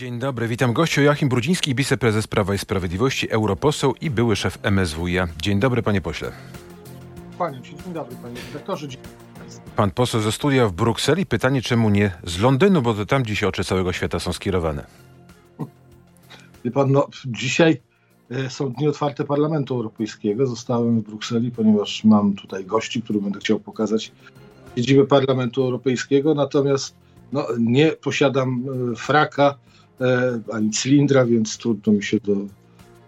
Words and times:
Dzień 0.00 0.18
dobry, 0.18 0.48
witam 0.48 0.72
gościu 0.72 1.02
Joachim 1.02 1.28
Brudziński, 1.28 1.74
wiceprezes 1.74 2.26
Prawa 2.26 2.54
i 2.54 2.58
Sprawiedliwości, 2.58 3.30
europoseł 3.30 3.94
i 4.00 4.10
były 4.10 4.36
szef 4.36 4.58
MSWiA. 4.62 5.28
Dzień 5.42 5.60
dobry, 5.60 5.82
panie 5.82 6.00
pośle. 6.00 6.32
Się. 7.38 7.62
Dzień 7.62 7.94
dobry, 7.94 8.16
panie. 8.22 8.36
Dzień 8.88 9.02
Pan 9.76 9.90
poseł 9.90 10.20
ze 10.20 10.32
studia 10.32 10.68
w 10.68 10.72
Brukseli. 10.72 11.26
Pytanie, 11.26 11.62
czemu 11.62 11.90
nie 11.90 12.12
z 12.24 12.38
Londynu, 12.38 12.82
bo 12.82 12.94
to 12.94 13.06
tam 13.06 13.26
dziś 13.26 13.44
oczy 13.44 13.64
całego 13.64 13.92
świata 13.92 14.20
są 14.20 14.32
skierowane. 14.32 14.86
Wie 16.64 16.70
pan, 16.70 16.92
no, 16.92 17.08
dzisiaj 17.26 17.80
e, 18.30 18.50
są 18.50 18.72
dni 18.72 18.88
otwarte 18.88 19.24
Parlamentu 19.24 19.74
Europejskiego. 19.74 20.46
Zostałem 20.46 21.00
w 21.00 21.04
Brukseli, 21.04 21.50
ponieważ 21.50 22.04
mam 22.04 22.34
tutaj 22.34 22.64
gości, 22.64 23.02
których 23.02 23.22
będę 23.22 23.40
chciał 23.40 23.60
pokazać 23.60 24.12
siedzibę 24.76 25.06
Parlamentu 25.06 25.62
Europejskiego, 25.62 26.34
natomiast 26.34 26.94
no, 27.32 27.46
nie 27.58 27.92
posiadam 27.92 28.64
e, 28.92 28.96
fraka 28.96 29.58
ani 30.52 30.70
cylindra, 30.70 31.26
więc 31.26 31.58
trudno 31.58 31.92
mi 31.92 32.02
się 32.02 32.20
do 32.20 32.32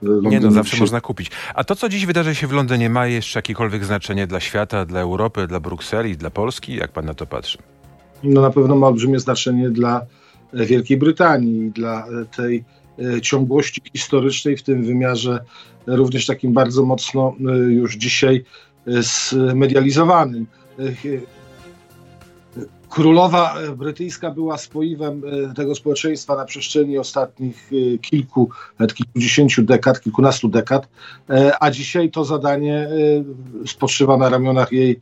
Londynu 0.03 0.31
Nie 0.31 0.41
no, 0.41 0.51
zawsze 0.51 0.77
się... 0.77 0.83
można 0.83 1.01
kupić. 1.01 1.31
A 1.55 1.65
to, 1.65 1.77
co 1.77 1.89
dziś 1.89 2.07
wydarzy 2.07 2.35
się 2.35 2.47
w 2.47 2.53
Londynie, 2.53 2.91
ma 2.91 3.07
jeszcze 3.07 3.39
jakiekolwiek 3.39 3.85
znaczenie 3.85 4.27
dla 4.27 4.41
świata, 4.41 4.85
dla 4.85 5.01
Europy, 5.01 5.47
dla 5.47 5.61
Brukseli, 5.61 6.17
dla 6.17 6.31
Polski? 6.31 6.75
Jak 6.77 6.93
pan 6.93 7.05
na 7.05 7.15
to 7.15 7.27
patrzy? 7.27 7.59
No 8.23 8.41
na 8.41 8.51
pewno 8.51 8.77
ma 8.77 8.87
olbrzymie 8.87 9.21
znaczenie 9.21 9.71
dla 9.71 10.07
e, 10.53 10.67
Wielkiej 10.67 10.97
Brytanii 10.97 11.71
dla 11.71 12.07
e, 12.07 12.25
tej 12.37 12.65
e, 12.99 13.21
ciągłości 13.21 13.83
historycznej 13.93 14.57
w 14.57 14.63
tym 14.63 14.85
wymiarze 14.85 15.45
również 15.87 16.27
takim 16.27 16.53
bardzo 16.53 16.85
mocno 16.85 17.35
e, 17.41 17.53
już 17.57 17.97
dzisiaj 17.97 18.45
e, 18.87 19.03
zmedializowanym. 19.03 20.47
Królowa 22.93 23.55
e, 23.61 23.77
brytyjska 23.77 24.31
była 24.31 24.59
spoiwem 24.59 25.23
e, 25.51 25.55
tego 25.55 25.75
społeczeństwa 25.75 26.37
na 26.37 26.45
przestrzeni 26.45 26.99
ostatnich 26.99 27.71
e, 27.95 27.99
kilku, 27.99 28.51
nawet 28.79 28.95
kilkudziesięciu 28.95 29.63
dekad, 29.63 30.01
kilkunastu 30.01 30.49
dekad, 30.49 30.89
a 31.61 31.71
dzisiaj 31.71 32.11
to 32.11 32.25
zadanie 32.25 32.89
spoczywa 33.67 34.17
na 34.17 34.29
ramionach 34.29 34.73
jej 34.73 35.01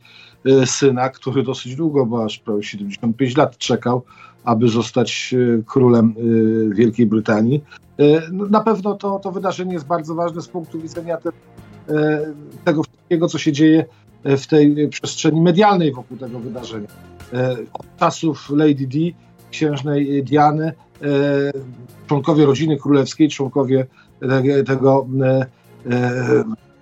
syna, 0.65 1.09
który 1.09 1.43
dosyć 1.43 1.75
długo, 1.75 2.05
bo 2.05 2.25
aż 2.25 2.39
prawie 2.39 2.63
75 2.63 3.37
lat 3.37 3.57
czekał, 3.57 4.03
aby 4.43 4.69
zostać 4.69 5.35
królem 5.65 6.13
Wielkiej 6.75 7.05
Brytanii. 7.05 7.63
No, 8.31 8.45
Na 8.45 8.59
pewno 8.59 8.95
to, 8.95 9.19
to 9.19 9.31
wydarzenie 9.31 9.73
jest 9.73 9.85
bardzo 9.85 10.15
ważne 10.15 10.41
z 10.41 10.47
punktu 10.47 10.81
widzenia 10.81 11.17
te, 11.17 11.31
tego 12.65 12.83
wszystkiego, 12.83 13.27
co 13.27 13.37
się 13.37 13.51
dzieje 13.51 13.85
w 14.23 14.47
tej 14.47 14.89
przestrzeni 14.89 15.41
medialnej 15.41 15.93
wokół 15.93 16.17
tego 16.17 16.39
wydarzenia. 16.39 16.87
E, 17.33 17.55
czasów 17.99 18.49
Lady 18.49 18.87
Di, 18.87 19.15
księżnej 19.51 20.23
Diany, 20.23 20.67
e, 20.67 20.73
członkowie 22.07 22.45
rodziny 22.45 22.77
królewskiej, 22.77 23.29
członkowie 23.29 23.85
te- 24.19 24.63
tego, 24.63 25.07
e, 25.21 25.45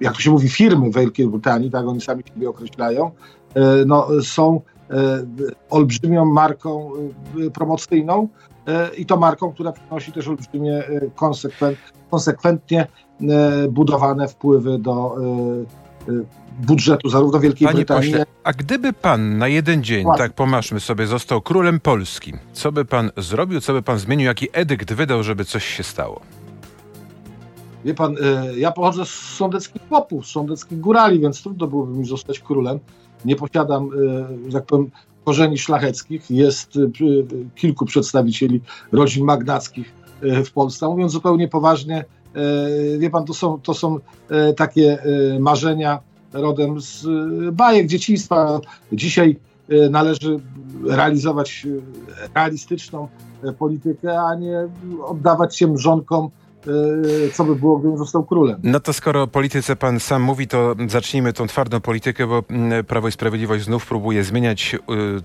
jak 0.02 0.14
to 0.14 0.20
się 0.20 0.32
mówi, 0.32 0.50
firmy 0.50 0.92
Wielkiej 0.92 1.28
Brytanii, 1.28 1.72
tak 1.72 1.88
oni 1.88 2.02
sami 2.02 2.24
siebie 2.34 2.50
określają, 2.50 3.12
no, 3.86 4.08
są 4.22 4.62
olbrzymią 5.70 6.26
marką 6.26 6.92
promocyjną 7.54 8.28
i 8.98 9.06
to 9.06 9.18
marką, 9.18 9.54
która 9.54 9.72
przynosi 9.72 10.12
też 10.12 10.28
olbrzymie 10.28 10.84
konsekwent, 11.16 11.78
konsekwentnie 12.12 12.88
budowane 13.70 14.28
wpływy 14.28 14.80
do 14.80 15.16
budżetu 16.60 17.10
zarówno 17.10 17.40
Wielkiej 17.40 17.68
Panie 17.68 17.78
Brytanii, 17.78 18.12
pośle, 18.12 18.26
a 18.44 18.54
gdyby 18.54 18.94
pan 18.94 19.38
na 19.38 19.48
jeden 19.48 19.84
dzień, 19.84 20.08
tak 20.18 20.34
pomaszmy 20.34 20.80
sobie, 20.80 21.08
został 21.08 21.42
królem 21.42 21.80
Polski, 21.80 22.34
co 22.54 22.72
by 22.72 22.86
pan 22.86 23.12
zrobił, 23.18 23.62
co 23.62 23.74
by 23.74 23.82
pan 23.82 24.00
zmienił, 24.00 24.26
jaki 24.26 24.48
edykt 24.54 24.94
wydał, 24.94 25.24
żeby 25.24 25.46
coś 25.46 25.66
się 25.66 25.84
stało? 25.84 26.22
Wie 27.86 27.94
pan, 27.94 28.16
e, 28.22 28.60
ja 28.60 28.72
pochodzę 28.72 29.06
z 29.06 29.10
sądeckich 29.10 29.82
chłopów, 29.90 30.28
z 30.28 30.32
sądeckich 30.32 30.80
górali, 30.80 31.20
więc 31.20 31.42
trudno 31.42 31.68
byłoby 31.68 31.98
mi 31.98 32.06
zostać 32.06 32.40
królem. 32.40 32.80
Nie 33.26 33.36
posiadam, 33.36 33.90
e, 34.48 34.52
że 34.52 34.58
tak 34.58 34.66
powiem, 34.66 34.92
korzeni 35.26 35.58
szlacheckich. 35.58 36.32
Jest 36.32 36.74
kilku 37.56 37.86
przedstawicieli 37.86 38.62
rodzin 38.92 39.26
magnackich 39.26 39.94
w 40.22 40.52
Polsce. 40.52 40.88
Mówiąc 40.88 41.12
zupełnie 41.12 41.48
poważnie, 41.48 42.06
wie 42.98 43.10
pan, 43.10 43.26
to 43.26 43.34
są, 43.34 43.60
to 43.62 43.74
są 43.74 44.00
takie 44.56 44.98
marzenia 45.40 46.00
rodem 46.34 46.82
z 46.82 47.06
e, 47.06 47.52
bajek 47.52 47.88
dzieciństwa. 47.88 48.60
Dzisiaj 48.92 49.36
e, 49.70 49.90
należy 49.90 50.40
realizować 50.86 51.68
e, 52.26 52.30
realistyczną 52.36 53.08
politykę, 53.60 54.22
a 54.22 54.36
nie 54.36 54.68
oddawać 55.06 55.58
się 55.58 55.68
mrzonkom 55.68 56.30
co 57.34 57.44
by 57.44 57.56
było, 57.56 57.78
gdybym 57.78 57.98
został 57.98 58.26
królem. 58.26 58.60
No 58.64 58.80
to 58.80 58.94
skoro 58.94 59.24
o 59.24 59.28
polityce 59.28 59.76
pan 59.76 60.00
sam 60.00 60.22
mówi, 60.22 60.48
to 60.48 60.76
zacznijmy 60.88 61.34
tą 61.34 61.48
twardą 61.48 61.80
politykę, 61.80 62.28
bo 62.28 62.44
mm, 62.50 62.86
Prawo 62.86 63.08
i 63.08 63.12
Sprawiedliwość 63.12 63.64
znów 63.66 63.86
próbuje 63.86 64.24
zmieniać 64.24 64.76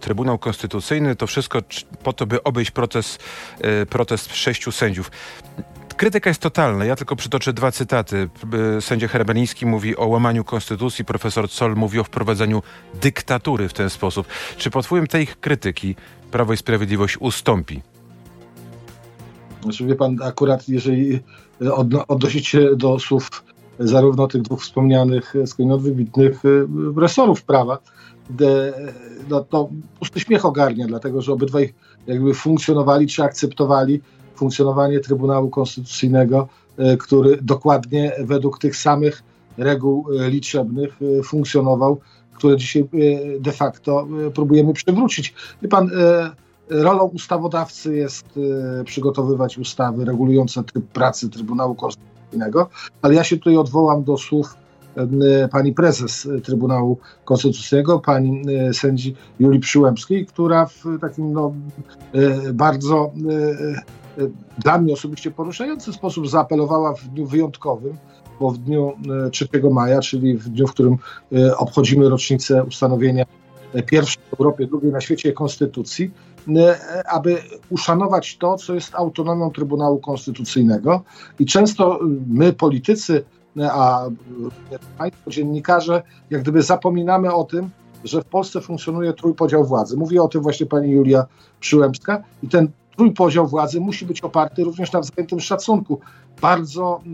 Trybunał 0.01 0.39
Konstytucyjny. 0.39 1.17
To 1.17 1.27
wszystko 1.27 1.59
po 2.03 2.13
to, 2.13 2.27
by 2.27 2.43
obejść 2.43 2.71
protest, 2.71 3.23
y, 3.83 3.87
protest 3.87 4.35
sześciu 4.37 4.73
sędziów. 4.73 5.11
Krytyka 5.97 6.31
jest 6.31 6.41
totalna. 6.41 6.85
Ja 6.85 6.97
tylko 6.97 7.17
przytoczę 7.17 7.53
dwa 7.53 7.73
cytaty. 7.73 8.29
Y, 8.79 8.81
Sędzia 8.81 9.09
Herbeliński 9.09 9.67
mówi 9.67 9.97
o 9.97 10.07
łamaniu 10.07 10.45
konstytucji, 10.45 11.05
profesor 11.05 11.49
Zoll 11.49 11.77
mówi 11.77 11.99
o 11.99 12.05
wprowadzeniu 12.05 12.63
dyktatury 13.03 13.69
w 13.69 13.73
ten 13.73 13.91
sposób. 13.91 14.27
Czy 14.57 14.71
pod 14.71 14.87
wpływem 14.87 15.07
tej 15.07 15.27
krytyki 15.27 15.95
Prawo 16.31 16.53
i 16.53 16.57
Sprawiedliwość 16.57 17.17
ustąpi? 17.21 17.83
Znaczy, 19.63 19.87
wie 19.87 19.95
pan, 19.95 20.17
akurat 20.23 20.69
jeżeli 20.69 21.21
odno, 21.73 22.07
odnosić 22.07 22.47
się 22.47 22.77
do 22.77 22.99
słów 22.99 23.45
zarówno 23.79 24.27
tych 24.27 24.43
dwóch 24.43 24.63
wspomnianych 24.63 25.37
e, 25.37 25.47
skądinąd 25.47 25.83
wybitnych 25.83 26.43
e, 26.45 26.49
resorów 27.01 27.43
prawa, 27.43 27.79
de, 28.31 28.75
no, 29.29 29.41
to 29.41 29.69
pusty 29.99 30.21
śmiech 30.21 30.45
ogarnia, 30.45 30.87
dlatego 30.87 31.23
że 31.23 31.33
obydwaj 31.33 31.75
jakby 32.07 32.35
funkcjonowali 32.35 33.07
czy 33.07 33.23
akceptowali 33.23 34.01
funkcjonowanie 34.35 35.01
Trybunału 35.01 35.51
Konstytucyjnego, 35.51 36.49
e, 36.79 36.97
który 36.97 37.39
dokładnie 37.43 38.13
według 38.19 38.59
tych 38.59 38.77
samych 38.77 39.23
reguł 39.59 40.07
e, 40.21 40.31
liczebnych 40.31 40.99
e, 41.19 41.23
funkcjonował, 41.23 42.01
które 42.33 42.57
dzisiaj 42.57 42.89
de 43.41 43.53
facto 43.53 44.07
próbujemy 44.35 44.73
przywrócić. 44.73 45.35
Wie 45.63 45.69
pan, 45.69 45.91
rolą 46.69 47.05
ustawodawcy 47.05 47.97
jest 47.97 48.25
przygotowywać 48.85 49.59
ustawy 49.59 50.05
regulujące 50.05 50.65
tryb 50.65 50.85
pracy 50.87 51.31
Trybunału 51.31 51.75
Konstytucyjnego, 51.75 52.69
ale 53.03 53.15
ja 53.15 53.25
się 53.25 53.37
tutaj 53.37 53.57
odwołam 53.57 54.05
do 54.05 54.17
słów 54.19 54.55
pani 55.51 55.73
prezes 55.73 56.29
Trybunału 56.45 56.99
Konstytucyjnego, 57.25 57.99
pani 57.99 58.43
sędzi 58.73 59.15
Julii 59.41 59.61
Przyłębskiej, 59.61 60.27
która 60.27 60.67
w 60.67 60.85
takim 61.01 61.33
no, 61.33 61.53
bardzo 62.55 63.13
dla 64.59 64.79
mnie 64.79 64.93
osobiście 64.93 65.31
poruszający 65.31 65.93
sposób 65.93 66.29
zaapelowała 66.29 66.95
w 66.95 67.09
dniu 67.09 67.27
wyjątkowym, 67.27 67.97
bo 68.41 68.51
w 68.51 68.59
dniu 68.59 68.93
e, 69.27 69.31
3 69.31 69.49
maja, 69.71 70.01
czyli 70.01 70.37
w 70.37 70.49
dniu, 70.49 70.67
w 70.67 70.71
którym 70.71 70.97
e, 71.33 71.57
obchodzimy 71.57 72.09
rocznicę 72.09 72.65
ustanowienia 72.65 73.25
e, 73.75 73.83
pierwszej 73.83 74.23
w 74.31 74.41
Europie, 74.41 74.67
drugiej 74.67 74.93
na 74.93 75.01
świecie 75.01 75.33
konstytucji, 75.33 76.11
e, 76.57 77.09
aby 77.09 77.39
uszanować 77.71 78.37
to, 78.37 78.57
co 78.57 78.75
jest 78.75 78.95
autonomią 78.95 79.51
Trybunału 79.51 79.99
Konstytucyjnego. 79.99 81.03
I 81.39 81.47
często 81.47 82.01
my, 82.29 82.53
politycy, 82.53 83.25
e, 83.57 83.73
a 83.73 84.07
państwo, 84.99 85.31
dziennikarze, 85.31 86.03
jak 86.31 86.43
gdyby 86.43 86.63
zapominamy 86.63 87.35
o 87.35 87.45
tym, 87.45 87.71
że 88.05 88.23
w 88.23 88.25
Polsce 88.25 88.61
funkcjonuje 88.61 89.13
trójpodział 89.13 89.65
władzy. 89.65 89.97
Mówi 89.97 90.19
o 90.19 90.29
tym 90.29 90.43
właśnie 90.43 90.67
pani 90.67 90.91
Julia 90.91 91.27
Przyłębska 91.61 92.23
i 92.43 92.49
ten 92.49 92.69
trójpodział 92.97 93.47
władzy 93.47 93.81
musi 93.81 94.07
być 94.07 94.21
oparty 94.21 94.65
również 94.65 94.93
na 94.93 95.01
wzajemnym 95.01 95.41
szacunku. 95.41 96.01
Bardzo. 96.41 97.01
e, 97.07 97.09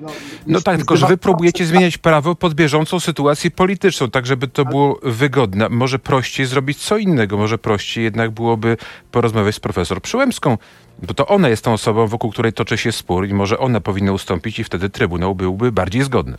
No, 0.00 0.08
No 0.46 0.60
tak, 0.60 0.76
tylko 0.76 0.96
że 0.96 1.06
wy 1.06 1.16
próbujecie 1.16 1.66
zmieniać 1.66 1.98
prawo 1.98 2.34
pod 2.34 2.54
bieżącą 2.54 3.00
sytuację 3.00 3.50
polityczną, 3.50 4.10
tak 4.10 4.26
żeby 4.26 4.48
to 4.48 4.64
było 4.64 4.98
wygodne. 5.02 5.68
Może 5.68 5.98
prościej 5.98 6.46
zrobić 6.46 6.78
co 6.78 6.98
innego, 6.98 7.36
może 7.36 7.58
prościej 7.58 8.04
jednak 8.04 8.30
byłoby 8.30 8.76
porozmawiać 9.12 9.54
z 9.54 9.60
profesor 9.60 10.00
Przyłębską, 10.02 10.58
bo 11.02 11.14
to 11.14 11.26
ona 11.26 11.48
jest 11.48 11.64
tą 11.64 11.72
osobą, 11.72 12.06
wokół 12.06 12.30
której 12.30 12.52
toczy 12.52 12.78
się 12.78 12.92
spór 12.92 13.26
i 13.28 13.34
może 13.34 13.58
ona 13.58 13.80
powinna 13.80 14.12
ustąpić 14.12 14.58
i 14.58 14.64
wtedy 14.64 14.90
Trybunał 14.90 15.34
byłby 15.34 15.72
bardziej 15.72 16.02
zgodny. 16.02 16.36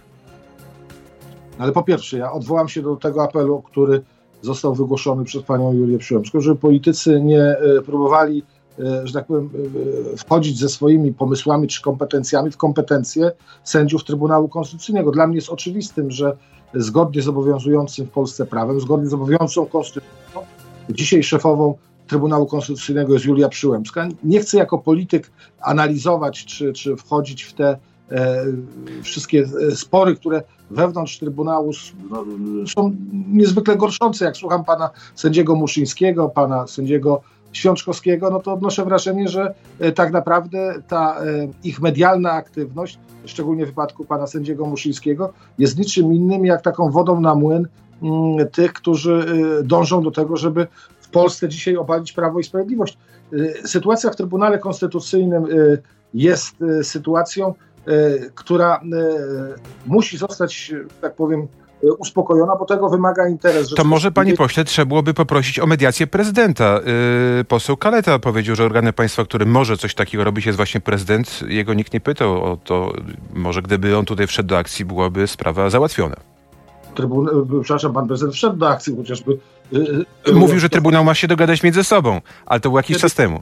Ale 1.59 1.71
po 1.71 1.83
pierwsze, 1.83 2.17
ja 2.17 2.31
odwołam 2.31 2.69
się 2.69 2.81
do 2.81 2.95
tego 2.95 3.23
apelu, 3.23 3.61
który 3.61 4.01
został 4.41 4.75
wygłoszony 4.75 5.25
przez 5.25 5.43
panią 5.43 5.73
Julię 5.73 5.97
Przyłębską, 5.97 6.41
żeby 6.41 6.55
politycy 6.55 7.21
nie 7.21 7.41
e, 7.41 7.81
próbowali, 7.85 8.43
że 9.03 9.13
tak 9.13 9.25
powiem, 9.25 9.49
e, 10.13 10.17
wchodzić 10.17 10.59
ze 10.59 10.69
swoimi 10.69 11.13
pomysłami 11.13 11.67
czy 11.67 11.81
kompetencjami 11.81 12.51
w 12.51 12.57
kompetencje 12.57 13.31
sędziów 13.63 14.03
Trybunału 14.03 14.49
Konstytucyjnego. 14.49 15.11
Dla 15.11 15.27
mnie 15.27 15.35
jest 15.35 15.49
oczywistym, 15.49 16.11
że 16.11 16.37
zgodnie 16.73 17.21
z 17.21 17.27
obowiązującym 17.27 18.05
w 18.05 18.09
Polsce 18.09 18.45
prawem, 18.45 18.81
zgodnie 18.81 19.07
z 19.07 19.13
obowiązującą 19.13 19.65
konstytucją, 19.65 20.41
dzisiaj 20.89 21.23
szefową 21.23 21.75
Trybunału 22.07 22.45
Konstytucyjnego 22.45 23.13
jest 23.13 23.25
Julia 23.25 23.49
Przyłębska. 23.49 24.07
Nie 24.23 24.39
chcę 24.39 24.57
jako 24.57 24.77
polityk 24.77 25.31
analizować 25.61 26.45
czy, 26.45 26.73
czy 26.73 26.95
wchodzić 26.95 27.43
w 27.43 27.53
te 27.53 27.77
e, 28.11 28.45
wszystkie 29.03 29.45
spory, 29.75 30.15
które 30.15 30.43
wewnątrz 30.71 31.19
Trybunału 31.19 31.71
no, 32.09 32.25
są 32.67 32.95
niezwykle 33.27 33.75
gorszące. 33.75 34.25
Jak 34.25 34.37
słucham 34.37 34.63
pana 34.63 34.89
sędziego 35.15 35.55
Muszyńskiego, 35.55 36.29
pana 36.29 36.67
sędziego 36.67 37.21
Świączkowskiego, 37.53 38.29
no 38.29 38.39
to 38.39 38.53
odnoszę 38.53 38.85
wrażenie, 38.85 39.27
że 39.27 39.53
e, 39.79 39.91
tak 39.91 40.11
naprawdę 40.11 40.73
ta 40.87 41.19
e, 41.19 41.47
ich 41.63 41.81
medialna 41.81 42.31
aktywność, 42.31 42.99
szczególnie 43.25 43.65
w 43.65 43.69
wypadku 43.69 44.05
pana 44.05 44.27
sędziego 44.27 44.65
Muszyńskiego, 44.65 45.33
jest 45.57 45.77
niczym 45.77 46.13
innym 46.13 46.45
jak 46.45 46.61
taką 46.61 46.91
wodą 46.91 47.21
na 47.21 47.35
młyn 47.35 47.67
mm, 48.01 48.49
tych, 48.49 48.73
którzy 48.73 49.25
e, 49.59 49.63
dążą 49.63 50.03
do 50.03 50.11
tego, 50.11 50.37
żeby 50.37 50.67
w 50.99 51.09
Polsce 51.09 51.49
dzisiaj 51.49 51.77
obalić 51.77 52.13
Prawo 52.13 52.39
i 52.39 52.43
Sprawiedliwość. 52.43 52.97
Sytuacja 53.65 54.09
w 54.09 54.15
Trybunale 54.15 54.59
Konstytucyjnym 54.59 55.45
jest 56.13 56.55
sytuacją, 56.83 57.53
która 58.35 58.81
musi 59.85 60.17
zostać, 60.17 60.73
tak 61.01 61.15
powiem, 61.15 61.47
uspokojona, 61.99 62.55
bo 62.55 62.65
tego 62.65 62.89
wymaga 62.89 63.27
interes. 63.27 63.69
To 63.69 63.83
może, 63.83 64.11
panie 64.11 64.33
pośle, 64.33 64.65
trzeba 64.65 64.85
byłoby 64.85 65.13
poprosić 65.13 65.59
o 65.59 65.67
mediację 65.67 66.07
prezydenta. 66.07 66.79
Yy, 67.37 67.43
poseł 67.43 67.77
Kaleta 67.77 68.19
powiedział, 68.19 68.55
że 68.55 68.65
organem 68.65 68.93
państwa, 68.93 69.25
który 69.25 69.45
może 69.45 69.77
coś 69.77 69.95
takiego 69.95 70.23
robić, 70.23 70.45
jest 70.45 70.57
właśnie 70.57 70.81
prezydent. 70.81 71.39
Jego 71.47 71.73
nikt 71.73 71.93
nie 71.93 71.99
pytał 71.99 72.43
o 72.43 72.57
to. 72.57 72.93
Może 73.33 73.61
gdyby 73.61 73.97
on 73.97 74.05
tutaj 74.05 74.27
wszedł 74.27 74.49
do 74.49 74.57
akcji, 74.57 74.85
byłaby 74.85 75.27
sprawa 75.27 75.69
załatwiona. 75.69 76.15
Trybun 76.95 77.29
przepraszam, 77.63 77.93
pan 77.93 78.07
prezydent 78.07 78.35
wszedł 78.35 78.57
do 78.57 78.69
akcji, 78.69 78.95
chociażby... 78.97 79.37
Yy, 79.71 80.33
Mówił, 80.33 80.59
że 80.59 80.69
Trybunał 80.69 81.03
ma 81.03 81.13
się 81.13 81.27
dogadać 81.27 81.63
między 81.63 81.83
sobą, 81.83 82.21
ale 82.45 82.59
to 82.59 82.69
było 82.69 82.79
jakiś 82.79 82.95
Kiedy... 82.95 83.01
czas 83.01 83.13
temu 83.13 83.41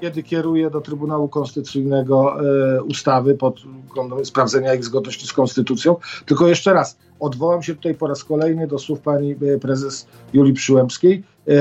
kiedy 0.00 0.22
kieruje 0.22 0.70
do 0.70 0.80
Trybunału 0.80 1.28
Konstytucyjnego 1.28 2.36
e, 2.76 2.82
ustawy 2.82 3.34
pod 3.34 3.60
kątem 3.88 4.24
sprawdzenia 4.24 4.74
ich 4.74 4.84
zgodności 4.84 5.26
z 5.26 5.32
konstytucją. 5.32 5.96
Tylko 6.26 6.48
jeszcze 6.48 6.72
raz, 6.72 6.98
odwołam 7.20 7.62
się 7.62 7.74
tutaj 7.74 7.94
po 7.94 8.06
raz 8.06 8.24
kolejny 8.24 8.66
do 8.66 8.78
słów 8.78 9.00
pani 9.00 9.32
e, 9.32 9.58
prezes 9.58 10.06
Julii 10.32 10.52
Przyłębskiej. 10.52 11.22
E, 11.48 11.52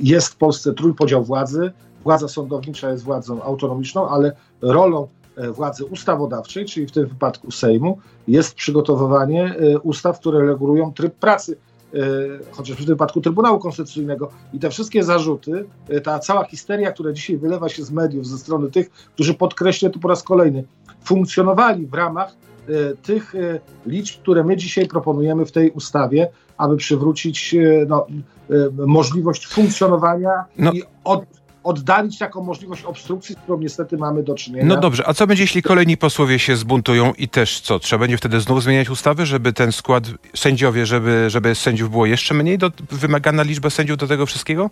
jest 0.00 0.28
w 0.28 0.36
Polsce 0.36 0.74
trójpodział 0.74 1.24
władzy. 1.24 1.72
Władza 2.04 2.28
sądownicza 2.28 2.90
jest 2.90 3.04
władzą 3.04 3.42
autonomiczną, 3.42 4.08
ale 4.08 4.32
rolą 4.62 5.08
władzy 5.36 5.84
ustawodawczej, 5.84 6.64
czyli 6.64 6.86
w 6.86 6.92
tym 6.92 7.06
wypadku 7.06 7.50
Sejmu, 7.50 7.98
jest 8.28 8.54
przygotowywanie 8.54 9.56
ustaw, 9.82 10.20
które 10.20 10.46
regulują 10.46 10.92
tryb 10.92 11.14
pracy 11.14 11.56
E, 11.94 11.98
chociażby 12.50 12.84
w 12.84 12.86
wypadku 12.86 13.20
Trybunału 13.20 13.58
Konstytucyjnego. 13.58 14.30
I 14.52 14.58
te 14.58 14.70
wszystkie 14.70 15.04
zarzuty, 15.04 15.64
e, 15.88 16.00
ta 16.00 16.18
cała 16.18 16.44
histeria, 16.44 16.92
która 16.92 17.12
dzisiaj 17.12 17.38
wylewa 17.38 17.68
się 17.68 17.84
z 17.84 17.90
mediów 17.90 18.26
ze 18.26 18.38
strony 18.38 18.70
tych, 18.70 18.90
którzy 18.90 19.34
podkreślę 19.34 19.90
tu 19.90 20.00
po 20.00 20.08
raz 20.08 20.22
kolejny, 20.22 20.64
funkcjonowali 21.04 21.86
w 21.86 21.94
ramach 21.94 22.32
e, 22.68 22.96
tych 22.96 23.34
liczb, 23.86 24.22
które 24.22 24.44
my 24.44 24.56
dzisiaj 24.56 24.86
proponujemy 24.86 25.46
w 25.46 25.52
tej 25.52 25.70
ustawie, 25.70 26.28
aby 26.56 26.76
przywrócić 26.76 27.56
no, 27.88 28.06
możliwość 28.86 29.46
funkcjonowania 29.46 30.44
no. 30.58 30.72
i 30.72 30.82
od, 31.04 31.24
oddalić 31.64 32.18
taką 32.18 32.42
możliwość 32.42 32.84
obstrukcji, 32.84 33.34
z 33.34 33.38
którą 33.38 33.58
niestety 33.58 33.96
mamy 33.96 34.22
do 34.22 34.34
czynienia. 34.34 34.64
No 34.64 34.76
dobrze, 34.76 35.08
a 35.08 35.14
co 35.14 35.26
będzie, 35.26 35.42
jeśli 35.42 35.62
kolejni 35.62 35.96
posłowie 35.96 36.38
się 36.38 36.56
zbuntują 36.56 37.12
i 37.18 37.28
też 37.28 37.60
co? 37.60 37.78
Trzeba 37.78 38.00
będzie 38.00 38.16
wtedy 38.16 38.40
znów 38.40 38.62
zmieniać 38.62 38.90
ustawy, 38.90 39.26
żeby 39.26 39.52
ten 39.52 39.72
skład 39.72 40.04
sędziowie, 40.36 40.86
żeby, 40.86 41.30
żeby 41.30 41.54
sędziów 41.54 41.90
było 41.90 42.06
jeszcze 42.06 42.34
mniej, 42.34 42.58
do, 42.58 42.70
wymagana 42.90 43.42
liczba 43.42 43.70
sędziów 43.70 43.96
do 43.96 44.06
tego 44.06 44.26
wszystkiego? 44.26 44.70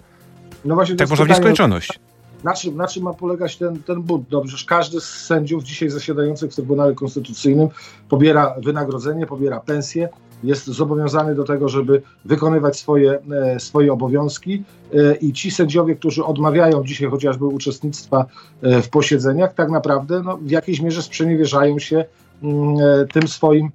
No 0.64 0.74
właśnie. 0.74 0.96
Tak 0.96 1.10
można 1.10 1.24
w 1.24 1.28
nieskończoność. 1.28 1.98
Na 2.44 2.54
czym, 2.54 2.76
na 2.76 2.86
czym 2.86 3.02
ma 3.02 3.14
polegać 3.14 3.56
ten, 3.56 3.82
ten 3.82 4.02
bunt? 4.02 4.28
Dobrze, 4.28 4.56
no 4.60 4.66
każdy 4.66 5.00
z 5.00 5.04
sędziów 5.04 5.64
dzisiaj 5.64 5.90
zasiadających 5.90 6.52
w 6.52 6.54
Trybunale 6.54 6.94
Konstytucyjnym 6.94 7.68
pobiera 8.08 8.54
wynagrodzenie, 8.62 9.26
pobiera 9.26 9.60
pensję, 9.60 10.08
jest 10.42 10.66
zobowiązany 10.66 11.34
do 11.34 11.44
tego, 11.44 11.68
żeby 11.68 12.02
wykonywać 12.24 12.78
swoje, 12.78 13.18
e, 13.32 13.60
swoje 13.60 13.92
obowiązki 13.92 14.62
e, 14.94 15.14
i 15.14 15.32
ci 15.32 15.50
sędziowie, 15.50 15.96
którzy 15.96 16.24
odmawiają 16.24 16.84
dzisiaj 16.84 17.10
chociażby 17.10 17.44
uczestnictwa 17.44 18.26
e, 18.62 18.82
w 18.82 18.88
posiedzeniach, 18.88 19.54
tak 19.54 19.70
naprawdę 19.70 20.22
no, 20.22 20.36
w 20.36 20.50
jakiejś 20.50 20.80
mierze 20.80 21.02
sprzeniewierzają 21.02 21.78
się 21.78 22.04
mm, 22.42 22.76
tym 23.12 23.28
swoim 23.28 23.70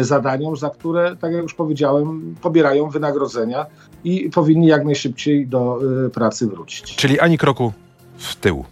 zadaniom, 0.00 0.56
za 0.56 0.70
które, 0.70 1.16
tak 1.16 1.32
jak 1.32 1.42
już 1.42 1.54
powiedziałem, 1.54 2.34
pobierają 2.42 2.90
wynagrodzenia 2.90 3.66
i 4.04 4.30
powinni 4.30 4.66
jak 4.66 4.84
najszybciej 4.84 5.46
do 5.46 5.78
pracy 6.14 6.46
wrócić. 6.46 6.96
Czyli 6.96 7.20
ani 7.20 7.38
kroku 7.38 7.72
w 8.16 8.36
tył. 8.36 8.64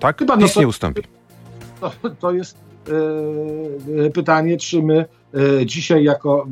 Tak? 0.00 0.18
Chyba 0.18 0.36
no 0.36 0.42
Nic 0.42 0.54
to, 0.54 0.60
nie 0.60 0.68
ustąpi. 0.68 1.02
To, 1.80 1.92
to 2.20 2.32
jest 2.32 2.56
e, 4.06 4.10
pytanie, 4.10 4.56
czy 4.56 4.82
my 4.82 5.04
dzisiaj 5.66 6.04
jako 6.04 6.46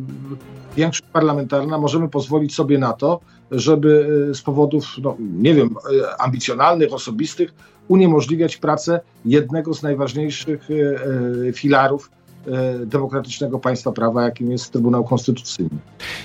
większość 0.77 1.11
parlamentarna 1.13 1.79
możemy 1.79 2.09
pozwolić 2.09 2.55
sobie 2.55 2.79
na 2.79 2.93
to, 2.93 3.21
żeby 3.51 4.09
e, 4.31 4.35
z 4.35 4.43
powodów, 4.43 4.85
no, 5.03 5.17
nie 5.19 5.55
wiem, 5.55 5.77
e, 6.03 6.23
ambicjonalnych, 6.23 6.93
osobistych 6.93 7.55
uniemożliwiać 7.89 8.57
pracę 8.57 9.01
jednego 9.25 9.75
z 9.75 9.83
najważniejszych 9.83 10.69
e, 10.71 11.53
filarów 11.53 12.11
E, 12.47 12.87
demokratycznego 12.87 13.59
państwa 13.59 13.93
prawa, 13.93 14.23
jakim 14.23 14.53
jest 14.53 14.73
Trybunał 14.73 15.05
Konstytucyjny. 15.05 15.79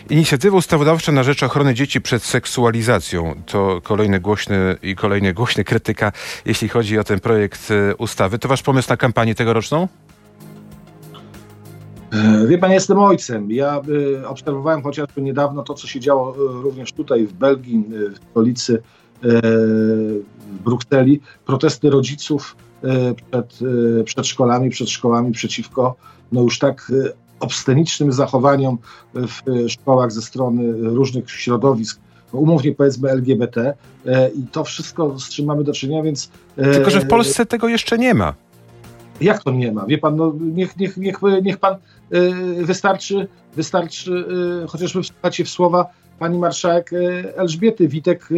Inicjatywa 0.10 0.58
ustawodawcza 0.58 1.12
na 1.12 1.24
rzecz 1.24 1.44
ochrony 1.44 1.74
dzieci 1.74 2.02
przed 2.02 2.24
seksualizacją 2.24 3.36
to 3.46 3.82
kolejny 3.84 4.20
głośny 4.20 4.76
i 4.84 4.96
kolejny 4.96 5.34
głośny 5.34 5.64
krytyka, 5.64 6.12
jeśli 6.46 6.70
chodzi 6.70 7.00
o 7.00 7.04
ten 7.04 7.20
projekt 7.20 7.72
e, 7.72 7.96
ustawy. 7.96 8.40
To 8.40 8.48
wasz 8.48 8.64
pomysł 8.64 8.90
na 8.90 8.98
kampanię 8.98 9.36
tegoroczną? 9.36 9.88
E, 12.12 12.48
wie 12.48 12.58
pan, 12.58 12.72
jestem 12.72 13.00
ojcem. 13.00 13.52
Ja 13.52 13.82
y, 14.22 14.28
obserwowałem 14.28 14.84
chociażby 14.84 15.22
niedawno 15.22 15.64
to, 15.64 15.74
co 15.74 15.88
się 15.88 16.00
działo 16.00 16.36
y, 16.36 16.62
również 16.62 16.94
tutaj 16.94 17.28
w 17.28 17.34
Belgii, 17.34 17.84
w 17.90 18.18
stolicy 18.32 18.82
w 19.22 20.64
Brukseli. 20.64 21.22
Protesty 21.46 21.90
rodziców 21.90 22.56
E, 22.84 23.14
przed, 23.14 23.60
e, 24.00 24.04
przed 24.04 24.28
szkolami, 24.28 24.70
przed 24.70 24.90
szkołami 24.90 25.32
przeciwko 25.32 25.96
no 26.32 26.42
już 26.42 26.60
tak 26.60 26.92
e, 27.06 27.14
obscenicznym 27.40 28.12
zachowaniom 28.12 28.78
w 29.14 29.70
szkołach 29.70 30.12
ze 30.12 30.22
strony 30.22 30.74
różnych 30.74 31.32
środowisk, 31.32 32.00
no 32.34 32.40
umownie 32.40 32.72
powiedzmy 32.72 33.10
LGBT 33.10 33.74
i 34.36 34.48
to 34.52 34.64
wszystko, 34.64 35.20
z 35.20 35.30
czym 35.30 35.46
mamy 35.46 35.64
do 35.64 35.74
czynienia, 35.74 36.04
więc... 36.04 36.32
Tylko, 36.56 36.90
że 36.90 37.02
w 37.02 37.08
Polsce 37.08 37.46
tego 37.46 37.68
jeszcze 37.68 37.98
nie 37.98 38.14
ma. 38.14 38.34
Jak 39.22 39.44
to 39.44 39.52
nie 39.52 39.72
ma? 39.72 39.86
Wie 39.86 39.98
pan, 39.98 40.16
no 40.16 40.34
niech, 40.40 40.78
niech, 40.78 40.98
niech, 40.98 41.18
niech 41.44 41.58
pan 41.58 41.76
wystarczy, 42.62 43.28
wystarczy 43.56 44.26
chociażby 44.70 45.04
wsłuchać 45.04 45.36
się 45.36 45.44
w 45.44 45.50
słowa 45.50 45.86
pani 46.20 46.40
marszałek 46.40 46.92
Elżbiety 47.36 47.88
Witek, 47.88 48.30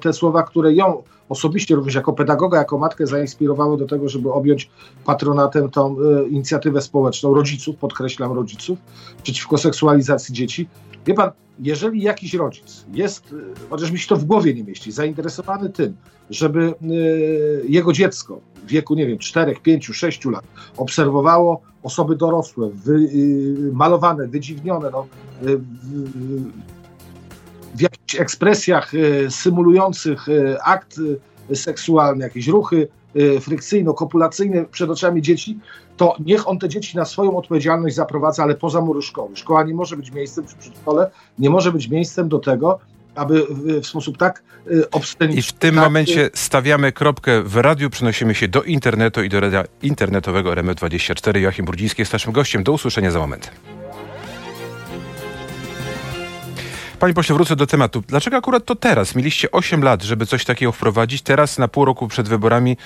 te 0.00 0.12
słowa, 0.12 0.42
które 0.42 0.72
ją 0.72 1.02
osobiście 1.28 1.74
również 1.74 1.94
jako 1.94 2.12
pedagoga, 2.12 2.58
jako 2.58 2.78
matkę 2.78 3.06
zainspirowały 3.06 3.78
do 3.78 3.86
tego, 3.86 4.08
żeby 4.08 4.32
objąć 4.32 4.70
patronatem 5.04 5.70
tą 5.70 5.96
y, 6.00 6.28
inicjatywę 6.28 6.80
społeczną 6.80 7.34
rodziców, 7.34 7.76
podkreślam 7.76 8.32
rodziców, 8.32 8.78
przeciwko 9.22 9.58
seksualizacji 9.58 10.34
dzieci. 10.34 10.68
Wie 11.06 11.14
pan, 11.14 11.30
jeżeli 11.58 12.02
jakiś 12.02 12.34
rodzic 12.34 12.84
jest, 12.92 13.32
y, 13.32 13.36
chociaż 13.70 13.90
mi 13.90 13.98
się 13.98 14.08
to 14.08 14.16
w 14.16 14.24
głowie 14.24 14.54
nie 14.54 14.64
mieści, 14.64 14.92
zainteresowany 14.92 15.70
tym, 15.70 15.96
żeby 16.30 16.74
y, 16.82 17.64
jego 17.68 17.92
dziecko 17.92 18.40
w 18.56 18.66
wieku, 18.66 18.94
nie 18.94 19.06
wiem, 19.06 19.18
4, 19.18 19.56
5, 19.62 19.86
6 19.86 20.24
lat 20.24 20.44
obserwowało 20.76 21.60
osoby 21.82 22.16
dorosłe, 22.16 22.70
wy, 22.70 22.92
y, 22.92 23.70
malowane, 23.72 24.28
wydziwnione, 24.28 24.90
no, 24.90 25.06
w 27.74 27.80
jakichś 27.80 28.14
ekspresjach 28.20 28.92
e, 28.94 29.30
symulujących 29.30 30.28
e, 30.28 30.62
akt 30.62 31.00
e, 31.50 31.56
seksualny, 31.56 32.24
jakieś 32.24 32.48
ruchy 32.48 32.88
frykcyjno-kopulacyjne 33.14 34.64
przed 34.64 34.90
oczami 34.90 35.22
dzieci, 35.22 35.58
to 35.96 36.16
niech 36.26 36.48
on 36.48 36.58
te 36.58 36.68
dzieci 36.68 36.96
na 36.96 37.04
swoją 37.04 37.36
odpowiedzialność 37.36 37.94
zaprowadza, 37.94 38.42
ale 38.42 38.54
poza 38.54 38.80
mury 38.80 39.02
szkoły. 39.02 39.36
Szkoła 39.36 39.64
nie 39.64 39.74
może 39.74 39.96
być 39.96 40.10
miejscem 40.10 40.44
przy 40.44 40.56
przedszkole, 40.56 41.10
nie 41.38 41.50
może 41.50 41.72
być 41.72 41.88
miejscem 41.88 42.28
do 42.28 42.38
tego, 42.38 42.78
aby 43.14 43.46
w 43.82 43.86
sposób 43.86 44.18
tak 44.18 44.42
obsceniczny... 44.92 45.40
I 45.40 45.42
w 45.42 45.52
tym 45.52 45.74
tak, 45.74 45.84
momencie 45.84 46.30
stawiamy 46.34 46.92
kropkę 46.92 47.42
w 47.42 47.56
radiu, 47.56 47.90
przenosimy 47.90 48.34
się 48.34 48.48
do 48.48 48.62
internetu 48.62 49.22
i 49.22 49.28
do 49.28 49.40
radia 49.40 49.64
internetowego 49.82 50.50
RMF24. 50.50 51.38
Joachim 51.38 51.64
Brudziński 51.64 52.02
jest 52.02 52.12
naszym 52.12 52.32
gościem. 52.32 52.62
Do 52.62 52.72
usłyszenia 52.72 53.10
za 53.10 53.18
moment. 53.18 53.50
Panie 56.98 57.14
pośle, 57.14 57.34
wrócę 57.34 57.56
do 57.56 57.66
tematu. 57.66 58.02
Dlaczego 58.08 58.36
akurat 58.36 58.64
to 58.64 58.74
teraz? 58.74 59.14
Mieliście 59.14 59.50
8 59.50 59.82
lat, 59.82 60.02
żeby 60.02 60.26
coś 60.26 60.44
takiego 60.44 60.72
wprowadzić. 60.72 61.22
Teraz 61.22 61.58
na 61.58 61.68
pół 61.68 61.84
roku 61.84 62.08
przed 62.08 62.28
wyborami 62.28 62.76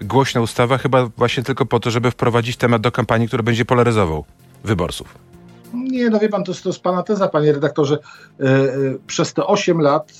głośna 0.00 0.40
ustawa, 0.40 0.78
chyba 0.78 1.06
właśnie 1.16 1.42
tylko 1.42 1.66
po 1.66 1.80
to, 1.80 1.90
żeby 1.90 2.10
wprowadzić 2.10 2.56
temat 2.56 2.82
do 2.82 2.92
kampanii, 2.92 3.28
który 3.28 3.42
będzie 3.42 3.64
polaryzował 3.64 4.24
wyborców. 4.64 5.26
Nie, 5.74 6.10
no 6.10 6.18
wie 6.18 6.28
pan, 6.28 6.44
to 6.44 6.52
jest, 6.52 6.62
to 6.62 6.68
jest 6.68 6.80
pana 6.80 7.02
teza, 7.02 7.28
panie 7.28 7.52
redaktorze. 7.52 7.98
E, 8.40 8.44
e, 8.44 8.68
przez 9.06 9.34
te 9.34 9.46
8 9.46 9.80
lat, 9.80 10.12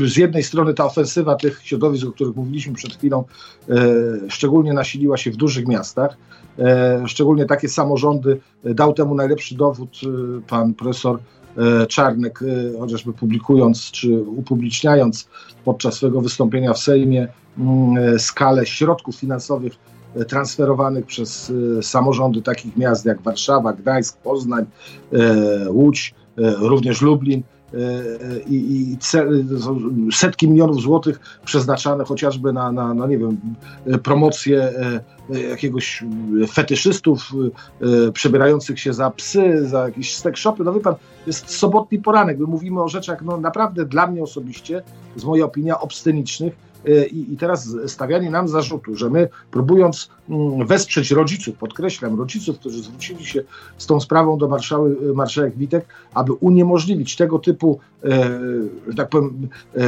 e, 0.00 0.06
z 0.08 0.16
jednej 0.16 0.42
strony 0.42 0.74
ta 0.74 0.84
ofensywa 0.84 1.34
tych 1.34 1.60
środowisk, 1.62 2.06
o 2.06 2.12
których 2.12 2.36
mówiliśmy 2.36 2.74
przed 2.74 2.94
chwilą, 2.94 3.24
szczególnie 4.28 4.72
nasiliła 4.72 5.16
się 5.16 5.30
w 5.30 5.36
dużych 5.36 5.68
miastach. 5.68 6.16
Szczególnie 7.06 7.44
takie 7.44 7.68
samorządy, 7.68 8.40
dał 8.64 8.92
temu 8.92 9.14
najlepszy 9.14 9.54
dowód 9.54 9.90
pan 10.48 10.74
profesor 10.74 11.18
Czarnek, 11.88 12.40
chociażby 12.78 13.12
publikując 13.12 13.90
czy 13.90 14.20
upubliczniając 14.20 15.28
podczas 15.64 15.94
swojego 15.94 16.20
wystąpienia 16.20 16.72
w 16.72 16.78
Sejmie 16.78 17.28
mm, 17.58 18.18
skalę 18.18 18.66
środków 18.66 19.16
finansowych 19.16 19.72
transferowanych 20.24 21.06
przez 21.06 21.52
e, 21.78 21.82
samorządy 21.82 22.42
takich 22.42 22.76
miast 22.76 23.04
jak 23.04 23.22
Warszawa, 23.22 23.72
Gdańsk, 23.72 24.18
Poznań, 24.18 24.64
e, 25.12 25.70
Łódź, 25.70 26.14
e, 26.38 26.50
również 26.56 27.02
Lublin 27.02 27.42
i, 28.46 28.54
i 28.54 28.96
setki 30.12 30.48
milionów 30.48 30.82
złotych 30.82 31.20
przeznaczane 31.44 32.04
chociażby 32.04 32.52
na, 32.52 32.72
na, 32.72 32.94
na 32.94 33.06
nie 33.06 33.18
wiem, 33.18 33.38
promocję 34.02 34.72
jakiegoś 35.50 36.04
fetyszystów 36.52 37.32
przebierających 38.12 38.80
się 38.80 38.92
za 38.92 39.10
psy, 39.10 39.66
za 39.66 39.84
jakieś 39.84 40.14
stek 40.14 40.38
shopy. 40.38 40.64
No 40.64 40.72
wie 40.72 40.80
pan, 40.80 40.94
jest 41.26 41.50
sobotni 41.50 41.98
poranek. 41.98 42.38
My 42.38 42.46
mówimy 42.46 42.82
o 42.82 42.88
rzeczach 42.88 43.22
no, 43.22 43.36
naprawdę 43.36 43.86
dla 43.86 44.06
mnie 44.06 44.22
osobiście, 44.22 44.82
z 45.16 45.24
mojej 45.24 45.42
opinii, 45.42 45.72
obscenicznych 45.72 46.65
E, 46.65 46.65
I, 47.10 47.32
I, 47.32 47.36
teraz 47.36 47.76
stawianie 47.86 48.30
nam 48.30 48.48
zarzutu, 48.48 48.96
że 48.96 49.10
my 49.10 49.28
próbując 49.50 50.10
mm, 50.28 50.66
wesprzeć 50.66 51.10
rodziców, 51.10 51.56
podkreślam, 51.56 52.18
rodziców, 52.18 52.58
którzy 52.58 52.82
zwrócili 52.82 53.24
się 53.24 53.42
z 53.78 53.86
tą 53.86 54.00
sprawą 54.00 54.38
do 54.38 54.48
marszałek, 54.48 54.98
marszałek 55.14 55.56
Witek, 55.56 55.86
aby 56.14 56.32
uniemożliwić 56.32 57.16
tego 57.16 57.38
typu, 57.38 57.80
e, 58.04 58.30
tak 58.96 59.08
powiem, 59.08 59.48
e, 59.76 59.80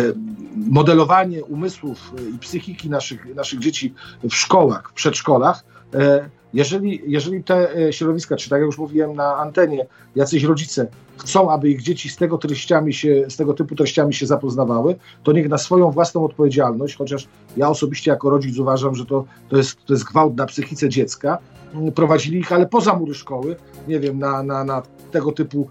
modelowanie 0.57 1.45
umysłów 1.45 2.13
i 2.35 2.39
psychiki 2.39 2.91
naszych, 2.91 3.35
naszych 3.35 3.59
dzieci 3.59 3.95
w 4.23 4.35
szkołach, 4.35 4.91
w 4.91 4.93
przedszkolach, 4.93 5.65
e, 5.95 6.31
jeżeli, 6.55 7.03
jeżeli 7.07 7.45
te 7.45 7.77
e, 7.77 7.93
środowiska, 7.93 8.37
czy 8.37 8.51
tak 8.51 8.59
jak 8.59 8.67
już 8.67 8.79
mówiłem 8.79 9.15
na 9.15 9.37
antenie, 9.37 9.87
jacyś 10.17 10.45
rodzice 10.45 10.87
chcą, 11.17 11.51
aby 11.51 11.71
ich 11.71 11.83
dzieci 11.83 12.09
z 12.09 12.17
tego, 12.17 12.39
treściami 12.39 12.95
się, 12.95 13.25
z 13.29 13.37
tego 13.37 13.55
typu 13.55 13.75
treściami 13.75 14.15
się 14.15 14.27
zapoznawały, 14.27 14.97
to 15.23 15.33
niech 15.33 15.49
na 15.49 15.59
swoją 15.59 15.91
własną 15.91 16.25
odpowiedzialność, 16.25 16.97
chociaż 16.97 17.29
ja 17.57 17.69
osobiście 17.69 18.11
jako 18.11 18.31
rodzic 18.31 18.59
uważam, 18.59 18.95
że 18.95 19.07
to, 19.07 19.25
to, 19.49 19.57
jest, 19.57 19.85
to 19.85 19.93
jest 19.93 20.05
gwałt 20.05 20.37
na 20.37 20.47
psychice 20.47 20.89
dziecka, 20.89 21.39
mm, 21.75 21.93
prowadzili 21.93 22.39
ich, 22.39 22.53
ale 22.53 22.67
poza 22.67 22.95
mury 22.95 23.15
szkoły, 23.15 23.57
nie 23.89 24.01
wiem, 24.01 24.19
na, 24.19 24.43
na, 24.43 24.65
na 24.65 24.83
tego 25.11 25.33
typu 25.33 25.69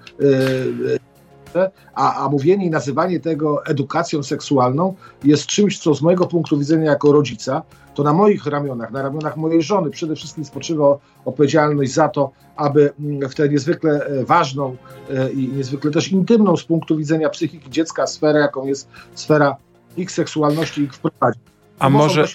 a, 1.96 2.26
a 2.26 2.30
mówienie 2.30 2.66
i 2.66 2.70
nazywanie 2.70 3.20
tego 3.20 3.66
edukacją 3.66 4.24
seksualną 4.24 4.96
jest 5.24 5.46
czymś, 5.46 5.80
co 5.80 5.94
z 5.94 6.02
mojego 6.02 6.28
punktu 6.28 6.58
widzenia 6.58 6.92
jako 6.92 7.12
rodzica, 7.12 7.62
to 7.94 8.04
na 8.04 8.14
moich 8.14 8.46
ramionach, 8.46 8.92
na 8.92 9.02
ramionach 9.02 9.38
mojej 9.38 9.62
żony 9.62 9.90
przede 9.90 10.16
wszystkim 10.16 10.46
spoczywa 10.46 10.98
odpowiedzialność 11.26 11.94
za 11.94 12.10
to, 12.10 12.32
aby 12.56 12.94
mm, 13.00 13.30
w 13.30 13.36
tę 13.36 13.50
niezwykle 13.50 14.06
e, 14.06 14.24
ważną 14.24 14.76
e, 15.10 15.32
i 15.32 15.48
niezwykle 15.48 15.92
też 15.92 16.12
intymną 16.12 16.58
z 16.58 16.64
punktu 16.64 16.98
widzenia 16.98 17.30
psychiki 17.30 17.70
dziecka 17.70 18.08
sferę, 18.08 18.40
jaką 18.40 18.66
jest 18.66 18.90
sfera 19.14 19.56
ich 19.98 20.12
seksualności, 20.12 20.82
ich 20.82 20.94
wprowadzić. 20.94 21.42
A 21.80 21.90
może 21.90 22.26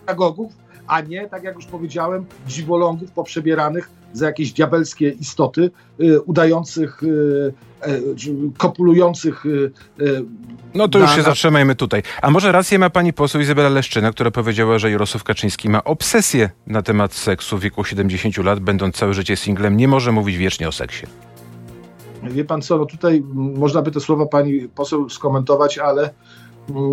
pedagogów, 0.00 0.52
a 0.86 1.00
nie, 1.00 1.28
tak 1.28 1.42
jak 1.42 1.54
już 1.54 1.66
powiedziałem, 1.66 2.26
dziwolągów 2.46 3.10
poprzebieranych 3.10 3.90
za 4.16 4.26
jakieś 4.26 4.52
diabelskie 4.52 5.08
istoty, 5.08 5.70
y, 6.00 6.20
udających, 6.20 7.02
y, 7.02 7.06
y, 7.86 8.02
kopulujących. 8.58 9.46
Y, 9.46 9.72
no 10.74 10.88
to 10.88 10.98
już 10.98 11.10
się 11.10 11.16
na... 11.16 11.22
zatrzymajmy 11.22 11.74
tutaj. 11.74 12.02
A 12.22 12.30
może 12.30 12.52
rację 12.52 12.78
ma 12.78 12.90
pani 12.90 13.12
poseł 13.12 13.40
Izabela 13.40 13.68
Leszczyna, 13.68 14.12
która 14.12 14.30
powiedziała, 14.30 14.78
że 14.78 14.90
Jarosław 14.90 15.24
Kaczyński 15.24 15.68
ma 15.68 15.84
obsesję 15.84 16.50
na 16.66 16.82
temat 16.82 17.14
seksu 17.14 17.58
w 17.58 17.60
wieku 17.60 17.84
70 17.84 18.36
lat, 18.36 18.60
będąc 18.60 18.96
całe 18.96 19.14
życie 19.14 19.36
singlem, 19.36 19.76
nie 19.76 19.88
może 19.88 20.12
mówić 20.12 20.36
wiecznie 20.36 20.68
o 20.68 20.72
seksie. 20.72 21.06
Wie 22.22 22.44
pan 22.44 22.62
co, 22.62 22.78
no 22.78 22.86
tutaj 22.86 23.22
można 23.34 23.82
by 23.82 23.90
te 23.90 24.00
słowa 24.00 24.26
pani 24.26 24.68
poseł 24.74 25.08
skomentować, 25.08 25.78
ale 25.78 26.10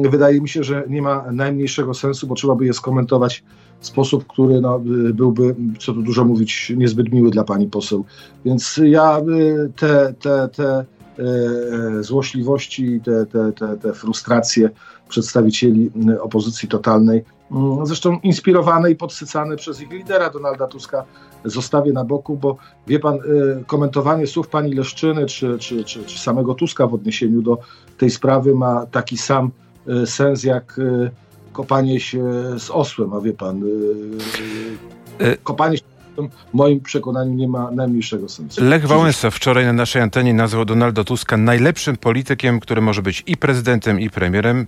wydaje 0.10 0.42
mi 0.42 0.50
się, 0.50 0.64
że 0.64 0.84
nie 0.90 1.02
ma 1.02 1.32
najmniejszego 1.32 1.94
sensu, 1.94 2.28
bo 2.28 2.36
trzeba 2.36 2.56
by 2.56 2.66
je 2.66 2.74
skomentować 2.74 3.44
w 3.80 3.88
sposób, 3.88 4.28
który 4.28 4.62
no, 4.62 4.80
byłby, 5.14 5.56
co 5.80 5.94
tu 5.94 6.02
dużo 6.02 6.26
mówić, 6.26 6.74
niezbyt 6.78 7.12
miły 7.12 7.30
dla 7.30 7.44
pani 7.44 7.68
poseł. 7.68 8.06
Więc 8.46 8.80
ja 8.84 9.22
te, 9.76 10.14
te, 10.20 10.50
te 10.50 10.86
e, 11.20 12.04
złośliwości, 12.04 13.02
te, 13.02 13.26
te, 13.26 13.52
te, 13.52 13.78
te 13.78 13.94
frustracje 13.94 14.70
przedstawicieli 15.10 15.92
opozycji 16.22 16.70
totalnej, 16.70 17.24
mm, 17.52 17.86
zresztą 17.86 18.20
inspirowane 18.24 18.92
i 18.92 18.96
podsycane 18.96 19.56
przez 19.56 19.82
ich 19.82 19.92
lidera 19.92 20.30
Donalda 20.30 20.68
Tuska, 20.68 21.04
zostawię 21.46 21.94
na 21.94 22.04
boku, 22.04 22.38
bo 22.38 22.58
wie 22.88 23.00
pan, 23.00 23.16
e, 23.16 23.20
komentowanie 23.64 24.28
słów 24.28 24.48
pani 24.48 24.74
Leszczyny 24.74 25.26
czy, 25.26 25.58
czy, 25.60 25.84
czy, 25.84 26.04
czy 26.04 26.20
samego 26.20 26.54
Tuska 26.54 26.88
w 26.88 26.94
odniesieniu 26.94 27.42
do 27.42 27.58
tej 27.98 28.10
sprawy 28.10 28.56
ma 28.56 28.86
taki 28.86 29.18
sam 29.18 29.46
e, 29.46 29.63
sens 30.06 30.44
jak 30.44 30.80
kopanie 31.54 32.00
się 32.00 32.24
z 32.60 32.70
osłem, 32.70 33.14
a 33.14 33.22
wie 33.22 33.34
pan, 33.34 33.64
y, 33.64 35.26
y, 35.26 35.38
kopanie 35.44 35.78
się 35.78 35.84
w 36.18 36.54
moim 36.54 36.82
przekonaniu 36.82 37.34
nie 37.34 37.48
ma 37.48 37.72
najmniejszego 37.72 38.30
sensu. 38.30 38.64
Lech 38.64 38.88
Wałęsa 38.88 39.32
wczoraj 39.32 39.66
na 39.66 39.74
naszej 39.74 40.02
antenie 40.02 40.34
nazwał 40.34 40.66
Donalda 40.66 41.04
Tuska 41.04 41.38
najlepszym 41.38 41.98
politykiem, 41.98 42.60
który 42.60 42.82
może 42.82 43.02
być 43.02 43.24
i 43.28 43.38
prezydentem, 43.38 44.00
i 44.00 44.10
premierem. 44.10 44.68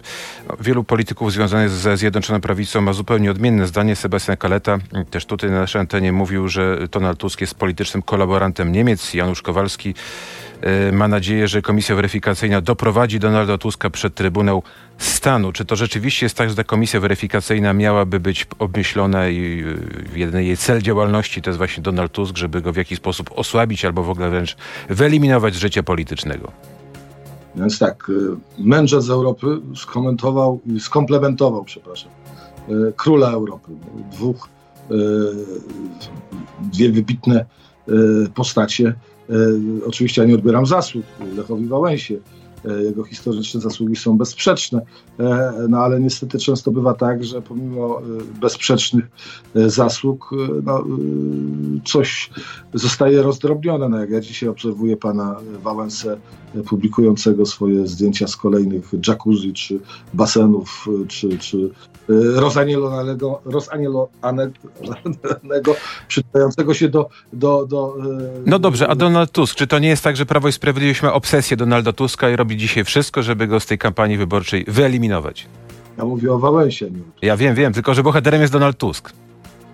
Wielu 0.60 0.84
polityków 0.84 1.32
związanych 1.32 1.70
ze 1.70 1.98
Zjednoczoną 1.98 2.42
Prawicą 2.42 2.82
ma 2.82 2.94
zupełnie 2.94 3.32
odmienne 3.32 3.68
zdanie. 3.68 3.96
Sebastian 3.96 4.38
Kaleta 4.38 4.78
też 5.12 5.26
tutaj 5.26 5.52
na 5.52 5.60
naszej 5.60 5.82
antenie 5.82 6.12
mówił, 6.12 6.48
że 6.48 6.88
Donald 6.92 7.20
Tusk 7.20 7.42
jest 7.42 7.56
politycznym 7.56 8.04
kolaborantem 8.04 8.72
Niemiec. 8.72 9.14
Janusz 9.14 9.42
Kowalski 9.42 9.90
y, 9.90 9.94
ma 10.92 11.08
nadzieję, 11.08 11.48
że 11.48 11.62
komisja 11.62 11.96
weryfikacyjna 11.96 12.62
doprowadzi 12.62 13.20
Donalda 13.20 13.58
Tuska 13.58 13.90
przed 13.90 14.16
Trybunał 14.16 14.64
Stanu. 14.98 15.52
Czy 15.52 15.66
to 15.66 15.76
rzeczywiście 15.76 16.26
jest 16.26 16.38
tak, 16.38 16.50
że 16.50 16.56
ta 16.56 16.64
komisja 16.64 17.00
weryfikacyjna 17.00 17.74
miałaby 17.74 18.20
być 18.20 18.48
obmyślona 18.60 19.28
i 19.28 19.64
y, 20.16 20.20
jedyny 20.20 20.44
jej 20.44 20.58
cel 20.58 20.82
działalności 20.82 21.42
to 21.42 21.50
jest 21.50 21.58
właśnie 21.58 21.84
Donald 21.84 22.12
Tusk, 22.12 22.38
żeby 22.38 22.62
go 22.62 22.74
w 22.74 22.76
jakiś 22.76 22.98
sposób 22.98 23.32
osłabić 23.36 23.86
albo 23.86 24.04
w 24.04 24.10
ogóle 24.10 24.30
wręcz 24.30 24.56
wyeliminować 24.90 25.54
z 25.56 25.58
życia 25.58 25.84
politycznego? 25.84 26.52
Więc 27.56 27.80
tak, 27.80 28.10
y, 28.10 28.14
mędrzec 28.58 29.04
z 29.04 29.10
Europy 29.10 29.48
skomentował 29.76 30.60
skomplementował, 30.80 31.64
przepraszam, 31.64 32.12
y, 32.70 32.94
króla 32.98 33.32
Europy. 33.32 33.72
Dwóch, 34.12 34.50
dwie 36.60 36.92
wybitne 36.92 37.46
postacie. 38.36 38.94
Oczywiście 39.88 40.22
ja 40.22 40.28
nie 40.28 40.36
odbieram 40.36 40.66
zasług 40.66 41.06
Lechowi 41.36 41.68
Wałęsie, 41.68 42.16
E, 42.16 42.45
jego 42.84 43.04
historyczne 43.04 43.62
zasługi 43.62 43.96
są 43.96 44.18
bezsprzeczne, 44.18 44.82
e, 45.20 45.54
no 45.70 45.78
ale 45.78 46.00
niestety 46.00 46.40
często 46.40 46.72
bywa 46.72 46.94
tak, 46.94 47.24
że 47.24 47.42
pomimo 47.42 48.00
e, 48.00 48.04
bezsprzecznych 48.42 49.06
zasług 49.56 50.30
no, 50.64 50.84
coś 51.86 52.30
zostaje 52.74 53.22
rozdrobnione. 53.22 53.90
No 53.90 54.00
jak 54.00 54.10
ja 54.10 54.20
dzisiaj 54.20 54.50
obserwuję 54.50 54.98
pana 54.98 55.36
Wałęsę 55.64 56.18
publikującego 56.68 57.46
swoje 57.46 57.88
zdjęcia 57.88 58.28
z 58.28 58.36
kolejnych 58.36 58.92
jacuzzi, 59.08 59.54
czy 59.54 59.80
basenów, 60.14 60.88
czy, 61.08 61.38
czy 61.38 61.70
rozanielonego, 62.36 63.42
rozanielonego 63.46 65.76
przydającego 66.08 66.74
się 66.74 66.90
do, 66.90 67.10
do, 67.34 67.66
do... 67.66 67.96
No 68.46 68.60
dobrze, 68.60 68.88
a 68.88 68.96
Donald 68.96 69.32
Tusk, 69.32 69.56
czy 69.56 69.68
to 69.68 69.80
nie 69.80 69.88
jest 69.88 70.04
tak, 70.04 70.18
że 70.18 70.26
Prawo 70.26 70.48
i 70.48 70.52
Sprawiedliwość 70.52 71.02
ma 71.02 71.14
obsesję 71.14 71.58
Donalda 71.58 71.94
Tuska 71.94 72.30
i 72.30 72.36
robi 72.36 72.55
robi 72.56 72.62
dzisiaj 72.62 72.84
wszystko, 72.84 73.24
żeby 73.24 73.48
go 73.48 73.60
z 73.60 73.66
tej 73.66 73.78
kampanii 73.78 74.18
wyborczej 74.18 74.66
wyeliminować. 74.68 75.48
Ja 75.98 76.06
mówię 76.06 76.34
o 76.34 76.40
Wałęsie. 76.40 76.90
Ja 77.22 77.38
wiem, 77.38 77.56
wiem, 77.56 77.74
tylko 77.74 77.94
że 77.94 78.04
bohaterem 78.04 78.42
jest 78.42 78.54
Donald 78.54 78.78
Tusk. 78.78 79.14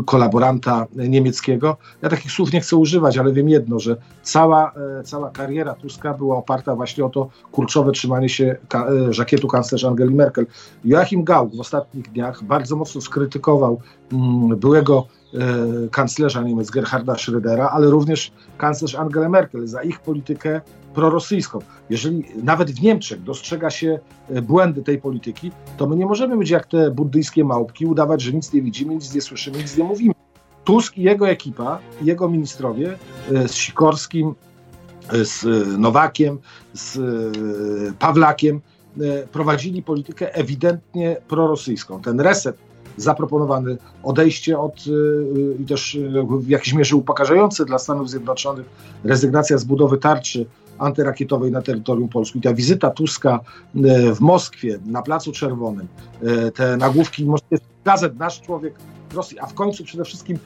kolaboranta 0.05 0.87
niemieckiego. 0.95 1.77
Ja 2.01 2.09
takich 2.09 2.31
słów 2.31 2.53
nie 2.53 2.61
chcę 2.61 2.75
używać, 2.75 3.17
ale 3.17 3.33
wiem 3.33 3.49
jedno, 3.49 3.79
że 3.79 3.97
cała, 4.21 4.71
e, 4.99 5.03
cała 5.03 5.29
kariera 5.29 5.73
Tuska 5.73 6.13
była 6.13 6.37
oparta 6.37 6.75
właśnie 6.75 7.05
o 7.05 7.09
to 7.09 7.29
kurczowe 7.51 7.91
trzymanie 7.91 8.29
się 8.29 8.55
e, 8.73 9.13
żakietu 9.13 9.47
kanclerz 9.47 9.85
Angeli 9.85 10.15
Merkel. 10.15 10.45
Joachim 10.85 11.23
Gauck 11.23 11.55
w 11.55 11.59
ostatnich 11.59 12.11
dniach 12.11 12.43
bardzo 12.43 12.75
mocno 12.75 13.01
skrytykował 13.01 13.81
mm, 14.11 14.59
byłego 14.59 15.07
kanclerza 15.91 16.41
Niemiec 16.41 16.71
Gerharda 16.71 17.13
Schrödera, 17.13 17.69
ale 17.71 17.89
również 17.89 18.31
kanclerz 18.57 18.95
Angela 18.95 19.29
Merkel 19.29 19.67
za 19.67 19.83
ich 19.83 19.99
politykę 19.99 20.61
prorosyjską. 20.93 21.59
Jeżeli 21.89 22.23
nawet 22.43 22.71
w 22.71 22.81
Niemczech 22.81 23.23
dostrzega 23.23 23.69
się 23.69 23.99
e, 24.29 24.41
błędy 24.41 24.83
tej 24.83 24.97
polityki, 24.97 25.51
to 25.77 25.87
my 25.87 25.95
nie 25.95 26.05
możemy 26.05 26.37
być 26.37 26.49
jak 26.49 26.65
te 26.65 26.91
buddyjskie 26.91 27.43
małpki, 27.43 27.85
udawać, 27.85 28.21
że 28.21 28.33
nic 28.33 28.53
nie 28.53 28.61
widzimy, 28.61 28.95
nic 28.95 29.15
nie 29.15 29.21
słyszymy, 29.21 29.57
nic 29.57 29.77
nie 29.77 29.83
mówimy. 29.83 30.13
Tusk 30.63 30.97
i 30.97 31.01
jego 31.01 31.29
ekipa, 31.29 31.79
jego 32.01 32.29
ministrowie 32.29 32.97
e, 33.31 33.47
z 33.47 33.53
Sikorskim, 33.53 34.35
e, 35.13 35.25
z 35.25 35.45
Nowakiem, 35.77 36.39
z 36.73 36.99
Pawlakiem 37.99 38.61
prowadzili 39.31 39.83
politykę 39.83 40.35
ewidentnie 40.35 41.17
prorosyjską. 41.27 42.01
Ten 42.01 42.19
reset 42.19 42.57
zaproponowany, 43.03 43.77
odejście 44.03 44.59
od 44.59 44.83
i 45.59 45.65
też 45.65 45.97
w 46.39 46.49
jakiejś 46.49 46.73
mierze 46.73 46.95
upokarzające 46.95 47.65
dla 47.65 47.79
Stanów 47.79 48.09
Zjednoczonych 48.09 48.65
rezygnacja 49.03 49.57
z 49.57 49.63
budowy 49.63 49.97
tarczy 49.97 50.45
antyrakietowej 50.77 51.51
na 51.51 51.61
terytorium 51.61 52.09
Polski. 52.09 52.41
Ta 52.41 52.53
wizyta 52.53 52.89
Tuska 52.89 53.39
w 54.15 54.19
Moskwie, 54.19 54.79
na 54.85 55.01
Placu 55.01 55.31
Czerwonym, 55.31 55.87
te 56.55 56.77
nagłówki 56.77 57.27
gazet 57.85 58.19
Nasz 58.19 58.41
Człowiek 58.41 58.75
Rosji, 59.15 59.39
a 59.39 59.45
w 59.45 59.53
końcu 59.53 59.83
przede 59.83 60.03
wszystkim 60.03 60.37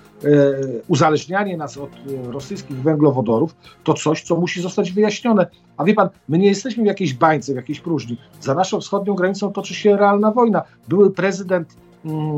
uzależnianie 0.88 1.58
nas 1.58 1.78
od 1.78 1.90
rosyjskich 2.32 2.82
węglowodorów, 2.82 3.56
to 3.84 3.94
coś, 3.94 4.24
co 4.24 4.36
musi 4.36 4.62
zostać 4.62 4.92
wyjaśnione. 4.92 5.48
A 5.78 5.84
wie 5.84 5.94
pan, 5.94 6.10
my 6.30 6.38
nie 6.38 6.48
jesteśmy 6.48 6.84
w 6.84 6.88
jakiejś 6.88 7.14
bańce, 7.14 7.54
w 7.54 7.56
jakiejś 7.56 7.80
próżni. 7.80 8.18
Za 8.42 8.54
naszą 8.54 8.80
wschodnią 8.80 9.14
granicą 9.14 9.52
toczy 9.52 9.74
się 9.74 9.98
realna 9.98 10.32
wojna. 10.32 10.64
Były 10.88 11.12
prezydent 11.12 11.76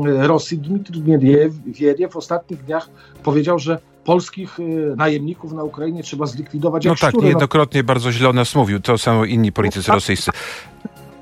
Rosji, 0.04 0.58
Dmitrij 0.58 1.02
Medvedev 1.02 2.12
w 2.12 2.16
ostatnich 2.16 2.64
dniach 2.64 2.90
powiedział, 3.22 3.58
że 3.58 3.78
polskich 4.04 4.60
y, 4.60 4.94
najemników 4.96 5.52
na 5.52 5.64
Ukrainie 5.64 6.02
trzeba 6.02 6.26
zlikwidować 6.26 6.84
No 6.84 6.94
tak. 7.00 7.14
No. 7.14 7.20
niejednokrotnie 7.20 7.80
no. 7.80 7.86
bardzo 7.86 8.12
źle 8.12 8.28
o 8.28 8.32
nas 8.32 8.54
mówił, 8.54 8.80
to 8.80 8.98
samo 8.98 9.24
inni 9.24 9.52
politycy 9.52 9.88
no, 9.88 9.94
rosyjscy 9.94 10.30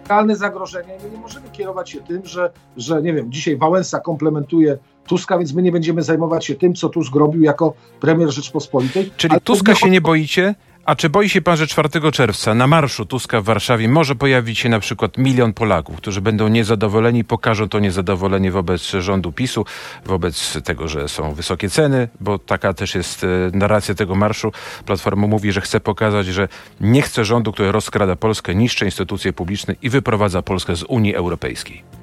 realne 0.08 0.36
zagrożenia 0.36 0.94
my 1.04 1.10
nie 1.10 1.18
możemy 1.18 1.50
kierować 1.50 1.90
się 1.90 2.00
tym, 2.00 2.26
że, 2.26 2.50
że 2.76 3.02
nie 3.02 3.12
wiem, 3.12 3.32
dzisiaj 3.32 3.56
Wałęsa 3.56 4.00
komplementuje 4.00 4.78
Tuska, 5.06 5.38
więc 5.38 5.52
my 5.52 5.62
nie 5.62 5.72
będziemy 5.72 6.02
zajmować 6.02 6.46
się 6.46 6.54
tym, 6.54 6.74
co 6.74 6.88
Tusk 6.88 7.14
robił 7.14 7.42
jako 7.42 7.74
premier 8.00 8.30
Rzeczpospolitej. 8.30 9.10
Czyli 9.16 9.40
Tuska 9.44 9.74
się 9.74 9.90
nie 9.90 10.00
boicie? 10.00 10.54
A 10.86 10.96
czy 10.96 11.08
boi 11.10 11.28
się 11.28 11.42
pan, 11.42 11.56
że 11.56 11.66
4 11.66 11.88
czerwca 12.12 12.54
na 12.54 12.66
marszu 12.66 13.06
Tuska 13.06 13.40
w 13.40 13.44
Warszawie 13.44 13.88
może 13.88 14.14
pojawić 14.14 14.58
się 14.58 14.68
na 14.68 14.80
przykład 14.80 15.18
milion 15.18 15.52
Polaków, 15.52 15.96
którzy 15.96 16.20
będą 16.20 16.48
niezadowoleni, 16.48 17.24
pokażą 17.24 17.68
to 17.68 17.78
niezadowolenie 17.78 18.50
wobec 18.50 18.82
rządu 18.82 19.32
PiSu, 19.32 19.64
wobec 20.04 20.62
tego, 20.64 20.88
że 20.88 21.08
są 21.08 21.34
wysokie 21.34 21.70
ceny, 21.70 22.08
bo 22.20 22.38
taka 22.38 22.74
też 22.74 22.94
jest 22.94 23.24
e, 23.24 23.26
narracja 23.52 23.94
tego 23.94 24.14
marszu. 24.14 24.52
Platforma 24.84 25.26
mówi, 25.26 25.52
że 25.52 25.60
chce 25.60 25.80
pokazać, 25.80 26.26
że 26.26 26.48
nie 26.80 27.02
chce 27.02 27.24
rządu, 27.24 27.52
który 27.52 27.72
rozkrada 27.72 28.16
Polskę, 28.16 28.54
niszczy 28.54 28.84
instytucje 28.84 29.32
publiczne 29.32 29.74
i 29.82 29.90
wyprowadza 29.90 30.42
Polskę 30.42 30.76
z 30.76 30.82
Unii 30.82 31.14
Europejskiej 31.14 31.95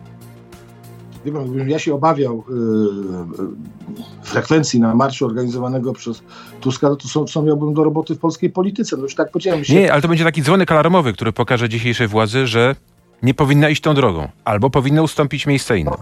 gdybym 1.23 1.69
ja 1.69 1.79
się 1.79 1.93
obawiał 1.93 2.43
yy, 2.49 3.95
frekwencji 4.23 4.79
na 4.79 4.95
marszu 4.95 5.25
organizowanego 5.25 5.93
przez 5.93 6.23
Tuska, 6.61 6.89
no 6.89 6.95
to 6.95 7.07
co, 7.07 7.25
co 7.25 7.41
miałbym 7.41 7.73
do 7.73 7.83
roboty 7.83 8.15
w 8.15 8.19
polskiej 8.19 8.49
polityce. 8.49 8.97
No 8.97 9.03
już 9.03 9.15
tak 9.15 9.31
powiedziałem 9.31 9.63
się. 9.63 9.73
Nie, 9.73 9.93
ale 9.93 10.01
to 10.01 10.07
będzie 10.07 10.23
taki 10.23 10.41
dzwonek 10.41 10.71
alarmowy, 10.71 11.13
który 11.13 11.31
pokaże 11.33 11.69
dzisiejszej 11.69 12.07
władzy, 12.07 12.47
że 12.47 12.75
nie 13.23 13.33
powinna 13.33 13.69
iść 13.69 13.81
tą 13.81 13.93
drogą, 13.93 14.27
albo 14.45 14.69
powinna 14.69 15.01
ustąpić 15.01 15.47
miejsce 15.47 15.77
inne. 15.77 15.97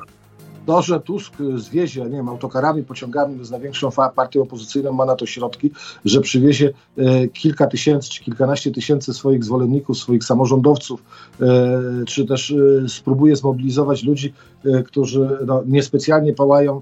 To, 0.66 0.82
że 0.82 1.00
Tusk 1.00 1.34
zwiezie, 1.56 2.02
nie 2.02 2.10
wiem, 2.10 2.30
autokarami, 2.30 2.84
pociągami 2.84 3.46
z 3.46 3.52
największą 3.52 3.90
partią 4.16 4.42
opozycyjną, 4.42 4.94
ma 4.94 5.06
na 5.06 5.16
to 5.16 5.26
środki, 5.26 5.72
że 6.06 6.22
przywiezie 6.22 6.74
e, 6.98 7.28
kilka 7.28 7.68
tysięcy 7.68 8.10
czy 8.10 8.24
kilkanaście 8.24 8.72
tysięcy 8.72 9.14
swoich 9.14 9.44
zwolenników, 9.44 9.98
swoich 9.98 10.24
samorządowców, 10.24 11.04
e, 11.42 11.46
czy 12.08 12.26
też 12.26 12.52
e, 12.52 12.90
spróbuje 12.90 13.36
zmobilizować 13.36 14.04
ludzi, 14.04 14.34
którzy 14.86 15.30
no, 15.46 15.64
niespecjalnie 15.66 16.34
pałają 16.34 16.82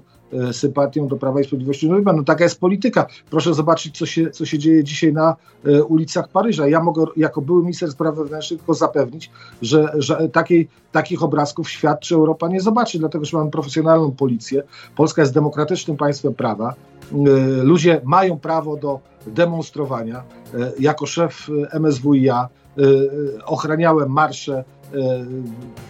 sympatią 0.52 1.08
do 1.08 1.16
Prawa 1.16 1.40
i 1.40 1.44
Sprawiedliwości. 1.44 1.90
No, 1.90 2.12
no 2.12 2.24
taka 2.24 2.44
jest 2.44 2.60
polityka. 2.60 3.06
Proszę 3.30 3.54
zobaczyć, 3.54 3.98
co 3.98 4.06
się, 4.06 4.30
co 4.30 4.46
się 4.46 4.58
dzieje 4.58 4.84
dzisiaj 4.84 5.12
na 5.12 5.36
e, 5.64 5.84
ulicach 5.84 6.28
Paryża. 6.28 6.68
Ja 6.68 6.82
mogę 6.82 7.04
jako 7.16 7.40
były 7.40 7.62
minister 7.62 7.92
spraw 7.92 8.14
wewnętrznych 8.14 8.60
tylko 8.60 8.74
zapewnić, 8.74 9.30
że, 9.62 9.92
że 9.98 10.28
takiej, 10.28 10.68
takich 10.92 11.22
obrazków 11.22 11.70
świat 11.70 12.00
czy 12.00 12.14
Europa 12.14 12.48
nie 12.48 12.60
zobaczy, 12.60 12.98
dlatego 12.98 13.24
że 13.24 13.36
mamy 13.36 13.50
profesjonalną 13.50 14.12
policję. 14.12 14.62
Polska 14.96 15.22
jest 15.22 15.34
demokratycznym 15.34 15.96
państwem 15.96 16.34
prawa. 16.34 16.74
E, 17.12 17.16
ludzie 17.62 18.00
mają 18.04 18.38
prawo 18.38 18.76
do 18.76 19.00
demonstrowania. 19.26 20.22
Jako 20.78 21.06
szef 21.06 21.50
MSWiA 21.80 22.48
ochraniałem 23.46 24.10
marsze, 24.10 24.64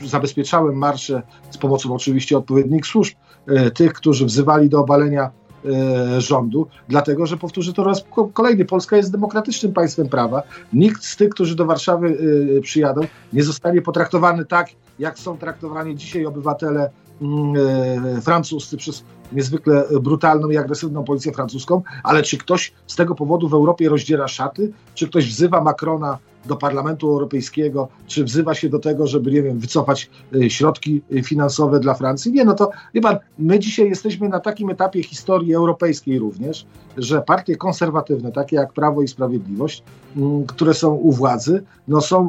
zabezpieczałem 0.07 0.75
marsze 0.75 1.23
z 1.51 1.59
pomocą 1.59 1.95
oczywiście 1.95 2.39
odpowiednich 2.39 2.87
służb 2.87 3.15
E, 3.47 3.71
tych, 3.71 3.93
którzy 3.93 4.27
wzywali 4.27 4.69
do 4.69 4.81
obalenia 4.81 5.31
e, 5.65 6.21
rządu, 6.21 6.67
dlatego 6.89 7.27
że 7.27 7.37
powtórzę 7.37 7.73
to 7.73 7.85
raz 7.85 8.05
kolejny, 8.33 8.65
Polska 8.65 8.97
jest 8.97 9.13
demokratycznym 9.13 9.73
państwem 9.73 10.09
prawa. 10.09 10.43
Nikt 10.73 11.05
z 11.05 11.17
tych, 11.17 11.29
którzy 11.31 11.57
do 11.57 11.67
Warszawy 11.67 12.19
e, 12.59 12.61
przyjadą, 12.61 13.01
nie 13.33 13.43
zostanie 13.43 13.83
potraktowany 13.83 14.45
tak, 14.45 14.69
jak 14.99 15.19
są 15.19 15.39
traktowani 15.39 15.97
dzisiaj 15.97 16.27
obywatele 16.27 16.91
mm, 17.23 18.23
francuscy 18.23 18.77
przez 18.77 19.05
niezwykle 19.33 19.85
brutalną 20.01 20.51
i 20.51 20.57
agresywną 20.57 21.05
policję 21.05 21.33
francuską, 21.33 21.83
ale 22.05 22.23
czy 22.23 22.39
ktoś 22.39 22.73
z 22.87 22.97
tego 22.97 23.15
powodu 23.15 23.49
w 23.49 23.55
Europie 23.55 23.89
rozdziera 23.89 24.29
szaty? 24.29 24.73
Czy 24.95 25.09
ktoś 25.09 25.29
wzywa 25.29 25.61
Macrona 25.61 26.19
do 26.47 26.57
Parlamentu 26.57 27.09
Europejskiego, 27.09 27.89
czy 28.07 28.25
wzywa 28.25 28.55
się 28.55 28.69
do 28.69 28.79
tego, 28.79 29.07
żeby, 29.07 29.31
nie 29.31 29.43
wiem, 29.43 29.59
wycofać 29.59 30.11
y, 30.35 30.51
środki 30.51 31.03
y, 31.13 31.23
finansowe 31.23 31.81
dla 31.81 31.95
Francji. 31.95 32.33
Nie, 32.33 32.45
no 32.45 32.55
to, 32.55 32.71
wie 32.95 33.01
pan, 33.01 33.17
my 33.39 33.59
dzisiaj 33.59 33.89
jesteśmy 33.89 34.29
na 34.29 34.41
takim 34.41 34.71
etapie 34.71 35.03
historii 35.03 35.55
europejskiej 35.55 36.19
również, 36.19 36.67
że 36.97 37.23
partie 37.23 37.57
konserwatywne, 37.57 38.33
takie 38.33 38.57
jak 38.57 38.73
Prawo 38.73 39.03
i 39.03 39.09
Sprawiedliwość, 39.09 39.83
mm, 40.17 40.47
które 40.47 40.75
są 40.75 40.95
u 40.95 41.13
władzy, 41.13 41.63
no 41.89 42.01
są 42.01 42.29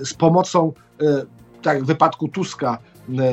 y, 0.00 0.04
z 0.04 0.14
pomocą, 0.14 0.72
tak 1.62 1.82
w 1.82 1.86
wypadku 1.86 2.28
Tuska, 2.28 2.78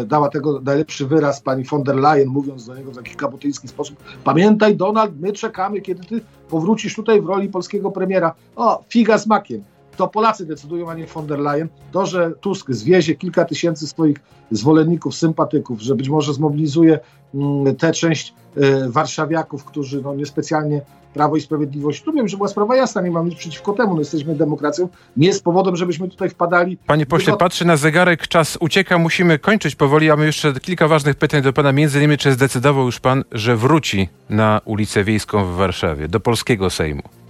dała 0.05 0.29
tego 0.29 0.61
najlepszy 0.61 1.07
wyraz 1.07 1.41
pani 1.41 1.63
von 1.63 1.83
der 1.83 1.95
Leyen, 1.95 2.27
mówiąc 2.27 2.65
do 2.65 2.75
niego 2.75 2.91
w 2.91 2.95
taki 2.95 3.15
kabutyński 3.15 3.67
sposób. 3.67 3.97
Pamiętaj, 4.23 4.75
Donald, 4.75 5.11
my 5.19 5.33
czekamy, 5.33 5.81
kiedy 5.81 6.03
ty 6.03 6.21
powrócisz 6.49 6.95
tutaj 6.95 7.21
w 7.21 7.25
roli 7.25 7.49
polskiego 7.49 7.91
premiera. 7.91 8.33
O, 8.55 8.83
figa 8.89 9.17
z 9.17 9.27
makiem 9.27 9.63
to 10.01 10.07
Polacy 10.07 10.45
decydują, 10.45 10.89
a 10.89 10.93
nie 10.93 11.05
von 11.05 11.27
der 11.27 11.39
Leyen. 11.39 11.67
To, 11.91 12.05
że 12.05 12.31
Tusk 12.41 12.71
zwiezie 12.71 13.15
kilka 13.15 13.45
tysięcy 13.45 13.87
swoich 13.87 14.17
zwolenników, 14.51 15.15
sympatyków, 15.15 15.81
że 15.81 15.95
być 15.95 16.09
może 16.09 16.33
zmobilizuje 16.33 16.99
mm, 17.33 17.75
tę 17.75 17.91
część 17.91 18.33
e, 18.57 18.89
warszawiaków, 18.89 19.65
którzy 19.65 20.01
no, 20.01 20.15
niespecjalnie 20.15 20.81
Prawo 21.13 21.35
i 21.35 21.41
Sprawiedliwość, 21.41 22.03
tu 22.03 22.13
wiem, 22.13 22.27
że 22.27 22.37
była 22.37 22.49
sprawa 22.49 22.75
jasna, 22.75 23.01
nie 23.01 23.11
mam 23.11 23.29
nic 23.29 23.37
przeciwko 23.37 23.73
temu, 23.73 23.93
no, 23.93 23.99
jesteśmy 23.99 24.35
demokracją, 24.35 24.89
nie 25.17 25.27
jest 25.27 25.43
powodem, 25.43 25.75
żebyśmy 25.75 26.09
tutaj 26.09 26.29
wpadali. 26.29 26.77
Panie 26.77 27.05
pośle, 27.05 27.37
patrzy 27.37 27.65
na 27.65 27.77
zegarek, 27.77 28.27
czas 28.27 28.57
ucieka, 28.59 28.97
musimy 28.97 29.39
kończyć 29.39 29.75
powoli, 29.75 30.07
mamy 30.07 30.25
jeszcze 30.25 30.53
kilka 30.53 30.87
ważnych 30.87 31.15
pytań 31.15 31.41
do 31.41 31.53
pana, 31.53 31.71
między 31.71 31.97
innymi 31.97 32.17
czy 32.17 32.31
zdecydował 32.31 32.85
już 32.85 32.99
pan, 32.99 33.23
że 33.31 33.55
wróci 33.55 34.09
na 34.29 34.61
ulicę 34.65 35.03
Wiejską 35.03 35.45
w 35.45 35.55
Warszawie, 35.55 36.07
do 36.07 36.19
polskiego 36.19 36.69
Sejmu? 36.69 37.20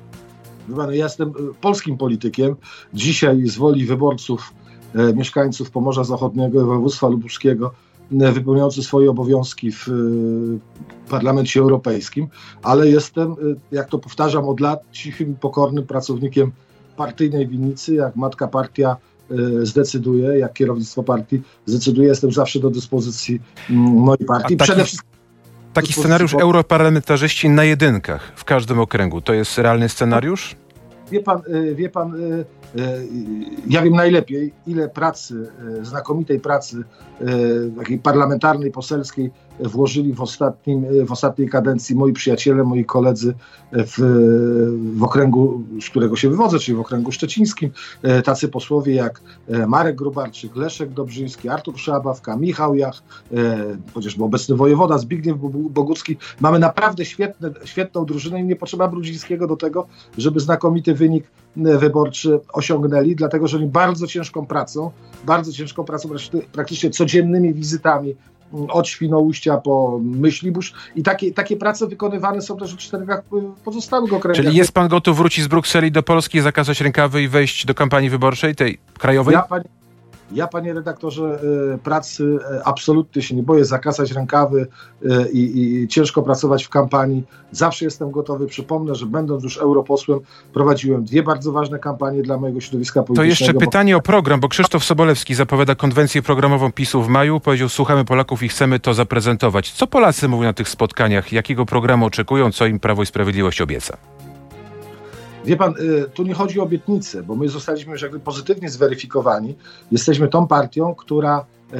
Ja 0.77 0.91
jestem 0.91 1.29
e, 1.29 1.33
polskim 1.61 1.97
politykiem. 1.97 2.55
Dzisiaj 2.93 3.47
z 3.47 3.57
woli 3.57 3.85
wyborców, 3.85 4.53
e, 4.95 5.13
mieszkańców 5.13 5.71
Pomorza 5.71 6.03
Zachodniego 6.03 6.61
i 6.61 6.65
województwa 6.65 7.07
lubuskiego, 7.07 7.73
e, 8.21 8.31
wypełniający 8.31 8.83
swoje 8.83 9.09
obowiązki 9.09 9.71
w 9.71 9.87
Parlamencie 11.09 11.59
Europejskim, 11.59 12.27
ale 12.63 12.89
jestem, 12.89 13.35
jak 13.71 13.89
to 13.89 13.99
powtarzam 13.99 14.49
od 14.49 14.59
lat, 14.59 14.83
cichym 14.91 15.35
pokornym 15.35 15.87
pracownikiem 15.87 16.51
partyjnej 16.97 17.47
winnicy. 17.47 17.95
Jak 17.95 18.15
matka 18.15 18.47
partia 18.47 18.97
zdecyduje, 19.63 20.39
jak 20.39 20.53
kierownictwo 20.53 21.03
partii 21.03 21.41
zdecyduje, 21.65 22.07
jestem 22.07 22.31
zawsze 22.31 22.59
do 22.59 22.69
dyspozycji 22.69 23.41
mojej 23.69 24.25
partii. 24.25 24.57
Przede 24.57 24.85
wszystkim 24.85 25.11
Taki 25.73 25.93
scenariusz 25.93 26.33
europarlamentarzyści 26.33 27.49
na 27.49 27.63
jedynkach 27.63 28.31
w 28.35 28.43
każdym 28.45 28.79
okręgu, 28.79 29.21
to 29.21 29.33
jest 29.33 29.57
realny 29.57 29.89
scenariusz? 29.89 30.55
Wie 31.11 31.19
pan, 31.19 31.41
y, 31.47 31.75
wie 31.75 31.89
pan 31.89 32.15
y, 32.15 32.45
E, 32.75 33.03
ja 33.67 33.81
wiem 33.81 33.93
najlepiej, 33.95 34.53
ile 34.67 34.89
pracy, 34.89 35.51
znakomitej 35.81 36.39
pracy 36.39 36.83
takiej 37.77 37.99
parlamentarnej, 37.99 38.71
poselskiej 38.71 39.31
włożyli 39.61 40.13
w, 40.13 40.21
ostatnim, 40.21 41.05
w 41.05 41.11
ostatniej 41.11 41.49
kadencji 41.49 41.95
moi 41.95 42.13
przyjaciele, 42.13 42.63
moi 42.63 42.85
koledzy 42.85 43.33
w, 43.71 43.97
w 44.97 45.03
okręgu, 45.03 45.63
z 45.81 45.89
którego 45.89 46.15
się 46.15 46.29
wywodzę, 46.29 46.59
czyli 46.59 46.77
w 46.77 46.79
okręgu 46.79 47.11
szczecińskim. 47.11 47.71
Tacy 48.23 48.47
posłowie 48.47 48.93
jak 48.93 49.21
Marek 49.67 49.95
Grubarczyk, 49.95 50.55
Leszek 50.55 50.89
Dobrzyński, 50.89 51.49
Artur 51.49 51.79
Szabawka, 51.79 52.37
Michał 52.37 52.75
Jach, 52.75 53.03
chociażby 53.93 54.23
obecny 54.23 54.55
wojewoda 54.55 54.97
Zbigniew 54.97 55.37
Bogucki. 55.69 56.17
Mamy 56.39 56.59
naprawdę 56.59 57.05
świetne, 57.05 57.51
świetną 57.65 58.05
drużynę 58.05 58.41
i 58.41 58.43
nie 58.43 58.55
potrzeba 58.55 58.87
Brudzińskiego 58.87 59.47
do 59.47 59.55
tego, 59.55 59.87
żeby 60.17 60.39
znakomity 60.39 60.93
wynik 60.93 61.23
wyborczy 61.55 62.39
osiągnęli, 62.53 63.15
dlatego 63.15 63.47
że 63.47 63.57
oni 63.57 63.67
bardzo 63.67 64.07
ciężką 64.07 64.45
pracą, 64.45 64.91
bardzo 65.25 65.51
ciężką 65.51 65.83
pracą, 65.83 66.09
praktycznie 66.51 66.89
codziennymi 66.89 67.53
wizytami 67.53 68.15
od 68.69 68.87
Świnoujścia 68.87 69.57
po 69.57 69.99
Myślibórz 70.03 70.73
i 70.95 71.03
takie, 71.03 71.33
takie 71.33 71.57
prace 71.57 71.87
wykonywane 71.87 72.41
są 72.41 72.57
też 72.57 72.73
w 72.73 72.77
czterech 72.77 73.09
pozostałych 73.65 74.13
okręgach. 74.13 74.45
Czyli 74.45 74.57
jest 74.57 74.71
pan 74.71 74.87
gotów 74.87 75.17
wrócić 75.17 75.43
z 75.43 75.47
Brukseli 75.47 75.91
do 75.91 76.03
Polski, 76.03 76.41
zakazać 76.41 76.81
rękawy 76.81 77.23
i 77.23 77.27
wejść 77.27 77.65
do 77.65 77.73
kampanii 77.73 78.09
wyborczej, 78.09 78.55
tej 78.55 78.77
krajowej? 78.97 79.33
Ja, 79.33 79.41
panie, 79.41 79.63
ja, 80.33 80.47
panie 80.47 80.73
redaktorze, 80.73 81.39
e, 81.73 81.77
pracy 81.77 82.39
e, 82.51 82.67
absolutnie 82.67 83.21
się 83.21 83.35
nie 83.35 83.43
boję, 83.43 83.65
zakasać 83.65 84.11
rękawy 84.11 84.67
e, 85.05 85.29
i, 85.31 85.81
i, 85.83 85.87
ciężko 85.87 86.21
pracować 86.21 86.63
w 86.63 86.69
kampanii. 86.69 87.23
Zawsze 87.51 87.85
jestem 87.85 88.11
gotowy. 88.11 88.47
Przypomnę, 88.47 88.95
że 88.95 89.05
będąc 89.05 89.43
już 89.43 89.57
europosłem, 89.57 90.19
prowadziłem 90.53 91.05
dwie 91.05 91.23
bardzo 91.23 91.51
ważne 91.51 91.79
kampanie 91.79 92.21
dla 92.21 92.37
mojego 92.37 92.61
środowiska 92.61 93.03
politycznego. 93.03 93.35
To 93.37 93.43
jeszcze 93.43 93.53
pytanie 93.53 93.97
o 93.97 94.01
program, 94.01 94.39
bo 94.39 94.49
Krzysztof 94.49 94.83
Sobolewski 94.83 95.35
zapowiada 95.35 95.75
konwencję 95.75 96.21
programową 96.21 96.71
PiSu 96.71 97.03
w 97.03 97.07
maju. 97.07 97.39
Powiedział, 97.39 97.69
słuchamy 97.69 98.05
Polaków 98.05 98.43
i 98.43 98.49
chcemy 98.49 98.79
to 98.79 98.93
zaprezentować. 98.93 99.71
Co 99.71 99.87
Polacy 99.87 100.27
mówią 100.27 100.43
na 100.43 100.53
tych 100.53 100.69
spotkaniach? 100.69 101.31
Jakiego 101.31 101.65
programu 101.65 102.05
oczekują? 102.05 102.51
Co 102.51 102.65
im 102.65 102.79
Prawo 102.79 103.03
i 103.03 103.05
Sprawiedliwość 103.05 103.61
obieca? 103.61 103.97
Wie 105.45 105.57
pan, 105.57 105.73
y, 105.79 106.09
tu 106.13 106.23
nie 106.23 106.33
chodzi 106.33 106.59
o 106.59 106.63
obietnice, 106.63 107.23
bo 107.23 107.35
my 107.35 107.49
zostaliśmy 107.49 107.91
już 107.91 108.01
jakby 108.01 108.19
pozytywnie 108.19 108.69
zweryfikowani. 108.69 109.55
Jesteśmy 109.91 110.27
tą 110.27 110.47
partią, 110.47 110.95
która 110.95 111.45
y, 111.73 111.75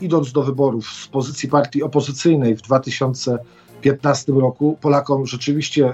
idąc 0.00 0.32
do 0.32 0.42
wyborów 0.42 0.86
z 0.86 1.08
pozycji 1.08 1.48
partii 1.48 1.82
opozycyjnej 1.82 2.56
w 2.56 2.62
2015 2.62 4.32
roku 4.32 4.78
Polakom 4.80 5.26
rzeczywiście 5.26 5.90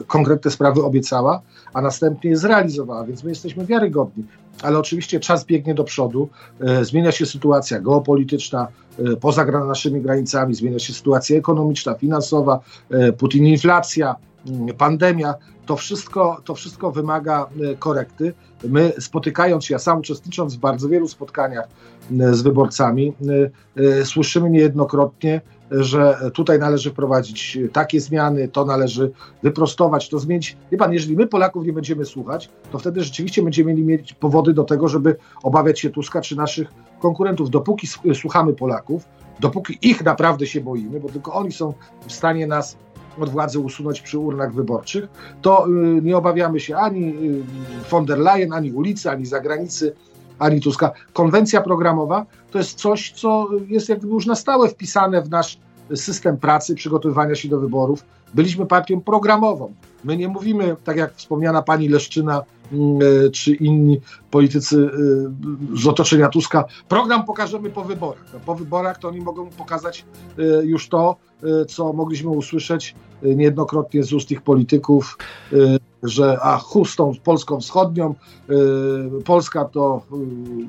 y, 0.00 0.04
konkretne 0.06 0.50
sprawy 0.50 0.84
obiecała, 0.84 1.42
a 1.72 1.82
następnie 1.82 2.30
je 2.30 2.36
zrealizowała, 2.36 3.04
więc 3.04 3.24
my 3.24 3.30
jesteśmy 3.30 3.66
wiarygodni. 3.66 4.24
Ale 4.62 4.78
oczywiście 4.78 5.20
czas 5.20 5.44
biegnie 5.44 5.74
do 5.74 5.84
przodu, 5.84 6.28
zmienia 6.82 7.12
się 7.12 7.26
sytuacja 7.26 7.80
geopolityczna 7.80 8.68
poza 9.20 9.44
naszymi 9.44 10.00
granicami, 10.00 10.54
zmienia 10.54 10.78
się 10.78 10.92
sytuacja 10.92 11.36
ekonomiczna, 11.36 11.94
finansowa, 11.94 12.60
Putin 13.18 13.46
inflacja, 13.46 14.16
pandemia, 14.78 15.34
to 15.66 15.76
wszystko, 15.76 16.40
to 16.44 16.54
wszystko 16.54 16.90
wymaga 16.90 17.46
e, 17.72 17.76
korekty. 17.76 18.34
My 18.68 18.92
spotykając 18.98 19.64
się, 19.64 19.74
ja 19.74 19.78
sam 19.78 19.98
uczestnicząc 19.98 20.56
w 20.56 20.58
bardzo 20.58 20.88
wielu 20.88 21.08
spotkaniach 21.08 21.68
e, 22.20 22.34
z 22.34 22.42
wyborcami, 22.42 23.12
e, 23.76 24.04
słyszymy 24.04 24.50
niejednokrotnie, 24.50 25.40
że 25.70 26.18
tutaj 26.34 26.58
należy 26.58 26.90
wprowadzić 26.90 27.58
takie 27.72 28.00
zmiany, 28.00 28.48
to 28.48 28.64
należy 28.64 29.10
wyprostować, 29.42 30.08
to 30.08 30.18
zmienić. 30.18 30.56
Wie 30.72 30.78
pan, 30.78 30.92
jeżeli 30.92 31.16
my 31.16 31.26
Polaków 31.26 31.66
nie 31.66 31.72
będziemy 31.72 32.04
słuchać, 32.04 32.50
to 32.72 32.78
wtedy 32.78 33.02
rzeczywiście 33.02 33.42
będziemy 33.42 33.74
mieli 33.74 34.04
powody 34.20 34.54
do 34.54 34.64
tego, 34.64 34.88
żeby 34.88 35.16
obawiać 35.42 35.80
się 35.80 35.90
Tuska 35.90 36.20
czy 36.20 36.36
naszych 36.36 36.68
konkurentów. 37.00 37.50
Dopóki 37.50 37.86
słuchamy 38.14 38.52
Polaków, 38.52 39.04
dopóki 39.40 39.78
ich 39.82 40.04
naprawdę 40.04 40.46
się 40.46 40.60
boimy, 40.60 41.00
bo 41.00 41.08
tylko 41.08 41.32
oni 41.32 41.52
są 41.52 41.74
w 42.06 42.12
stanie 42.12 42.46
nas 42.46 42.76
od 43.20 43.28
władzy 43.28 43.58
usunąć 43.58 44.00
przy 44.00 44.18
urnach 44.18 44.54
wyborczych, 44.54 45.08
to 45.42 45.66
y, 45.68 45.70
nie 46.02 46.16
obawiamy 46.16 46.60
się 46.60 46.76
ani 46.76 47.08
y, 47.08 47.42
von 47.90 48.06
der 48.06 48.18
Leyen, 48.18 48.52
ani 48.52 48.72
ulicy, 48.72 49.10
ani 49.10 49.26
zagranicy, 49.26 49.94
ani 50.38 50.60
Tuska. 50.60 50.92
Konwencja 51.12 51.60
programowa 51.60 52.26
to 52.50 52.58
jest 52.58 52.78
coś, 52.78 53.12
co 53.12 53.48
jest 53.68 53.88
jakby 53.88 54.08
już 54.08 54.26
na 54.26 54.34
stałe 54.34 54.68
wpisane 54.68 55.22
w 55.22 55.30
nasz 55.30 55.58
system 55.94 56.36
pracy, 56.36 56.74
przygotowywania 56.74 57.34
się 57.34 57.48
do 57.48 57.60
wyborów. 57.60 58.04
Byliśmy 58.34 58.66
partią 58.66 59.00
programową. 59.00 59.74
My 60.04 60.16
nie 60.16 60.28
mówimy, 60.28 60.76
tak 60.84 60.96
jak 60.96 61.14
wspomniana 61.14 61.62
pani 61.62 61.88
Leszczyna, 61.88 62.42
mm, 62.72 62.98
e, 63.26 63.30
czy 63.30 63.54
inni 63.54 64.00
politycy 64.30 64.90
e, 65.74 65.78
z 65.78 65.86
otoczenia 65.86 66.28
Tuska, 66.28 66.64
program 66.88 67.24
pokażemy 67.24 67.70
po 67.70 67.84
wyborach. 67.84 68.24
No, 68.34 68.40
po 68.46 68.54
wyborach 68.54 68.98
to 68.98 69.08
oni 69.08 69.20
mogą 69.20 69.50
pokazać 69.50 70.04
e, 70.38 70.42
już 70.64 70.88
to, 70.88 71.16
co 71.68 71.92
mogliśmy 71.92 72.30
usłyszeć 72.30 72.94
niejednokrotnie 73.22 74.02
z 74.02 74.12
ust 74.12 74.30
ich 74.30 74.42
polityków, 74.42 75.18
że 76.02 76.38
a 76.42 76.58
chustą 76.58 77.12
Polską 77.24 77.60
Wschodnią, 77.60 78.14
y, 78.50 78.54
Polska 79.24 79.64
to 79.64 80.02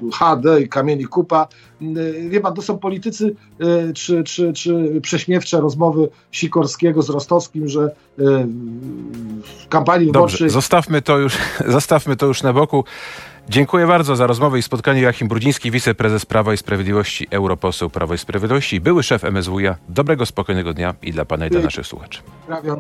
y, 0.07 0.11
HD 0.11 0.61
i 0.61 0.69
kamieni 0.69 1.05
kupa. 1.05 1.47
Y, 1.81 2.29
wie 2.29 2.41
pan, 2.41 2.53
to 2.53 2.61
są 2.61 2.77
politycy 2.77 3.35
y, 3.61 3.93
czy, 3.93 4.23
czy, 4.23 4.53
czy 4.53 5.01
prześmiewcze 5.01 5.61
rozmowy 5.61 6.09
Sikorskiego 6.31 7.01
z 7.01 7.09
Rostowskim, 7.09 7.67
że 7.67 7.81
y, 7.81 7.91
w 9.43 9.67
kampanii 9.69 10.07
wyborczej... 10.07 10.49
zostawmy 10.49 11.01
to 11.01 11.17
już, 11.17 11.37
zostawmy 11.67 12.15
to 12.15 12.25
już 12.25 12.43
na 12.43 12.53
boku. 12.53 12.83
Dziękuję 13.49 13.87
bardzo 13.87 14.15
za 14.15 14.27
rozmowę 14.27 14.59
i 14.59 14.61
spotkanie. 14.61 15.01
Joachim 15.01 15.27
Brudziński, 15.27 15.71
wiceprezes 15.71 16.25
Prawa 16.25 16.53
i 16.53 16.57
Sprawiedliwości, 16.57 17.27
europoseł 17.31 17.89
Prawa 17.89 18.15
i 18.15 18.17
Sprawiedliwości, 18.17 18.81
były 18.81 19.03
szef 19.03 19.23
MSWiA. 19.23 19.75
Dobrego, 19.89 20.25
spokojnego 20.25 20.73
dnia 20.73 20.95
i 21.01 21.11
dla 21.11 21.25
pana 21.25 21.47
i 21.47 21.49
dla 21.49 21.61
naszych 21.61 21.87
słuchaczy. 21.87 22.21
Prawie. 22.47 22.75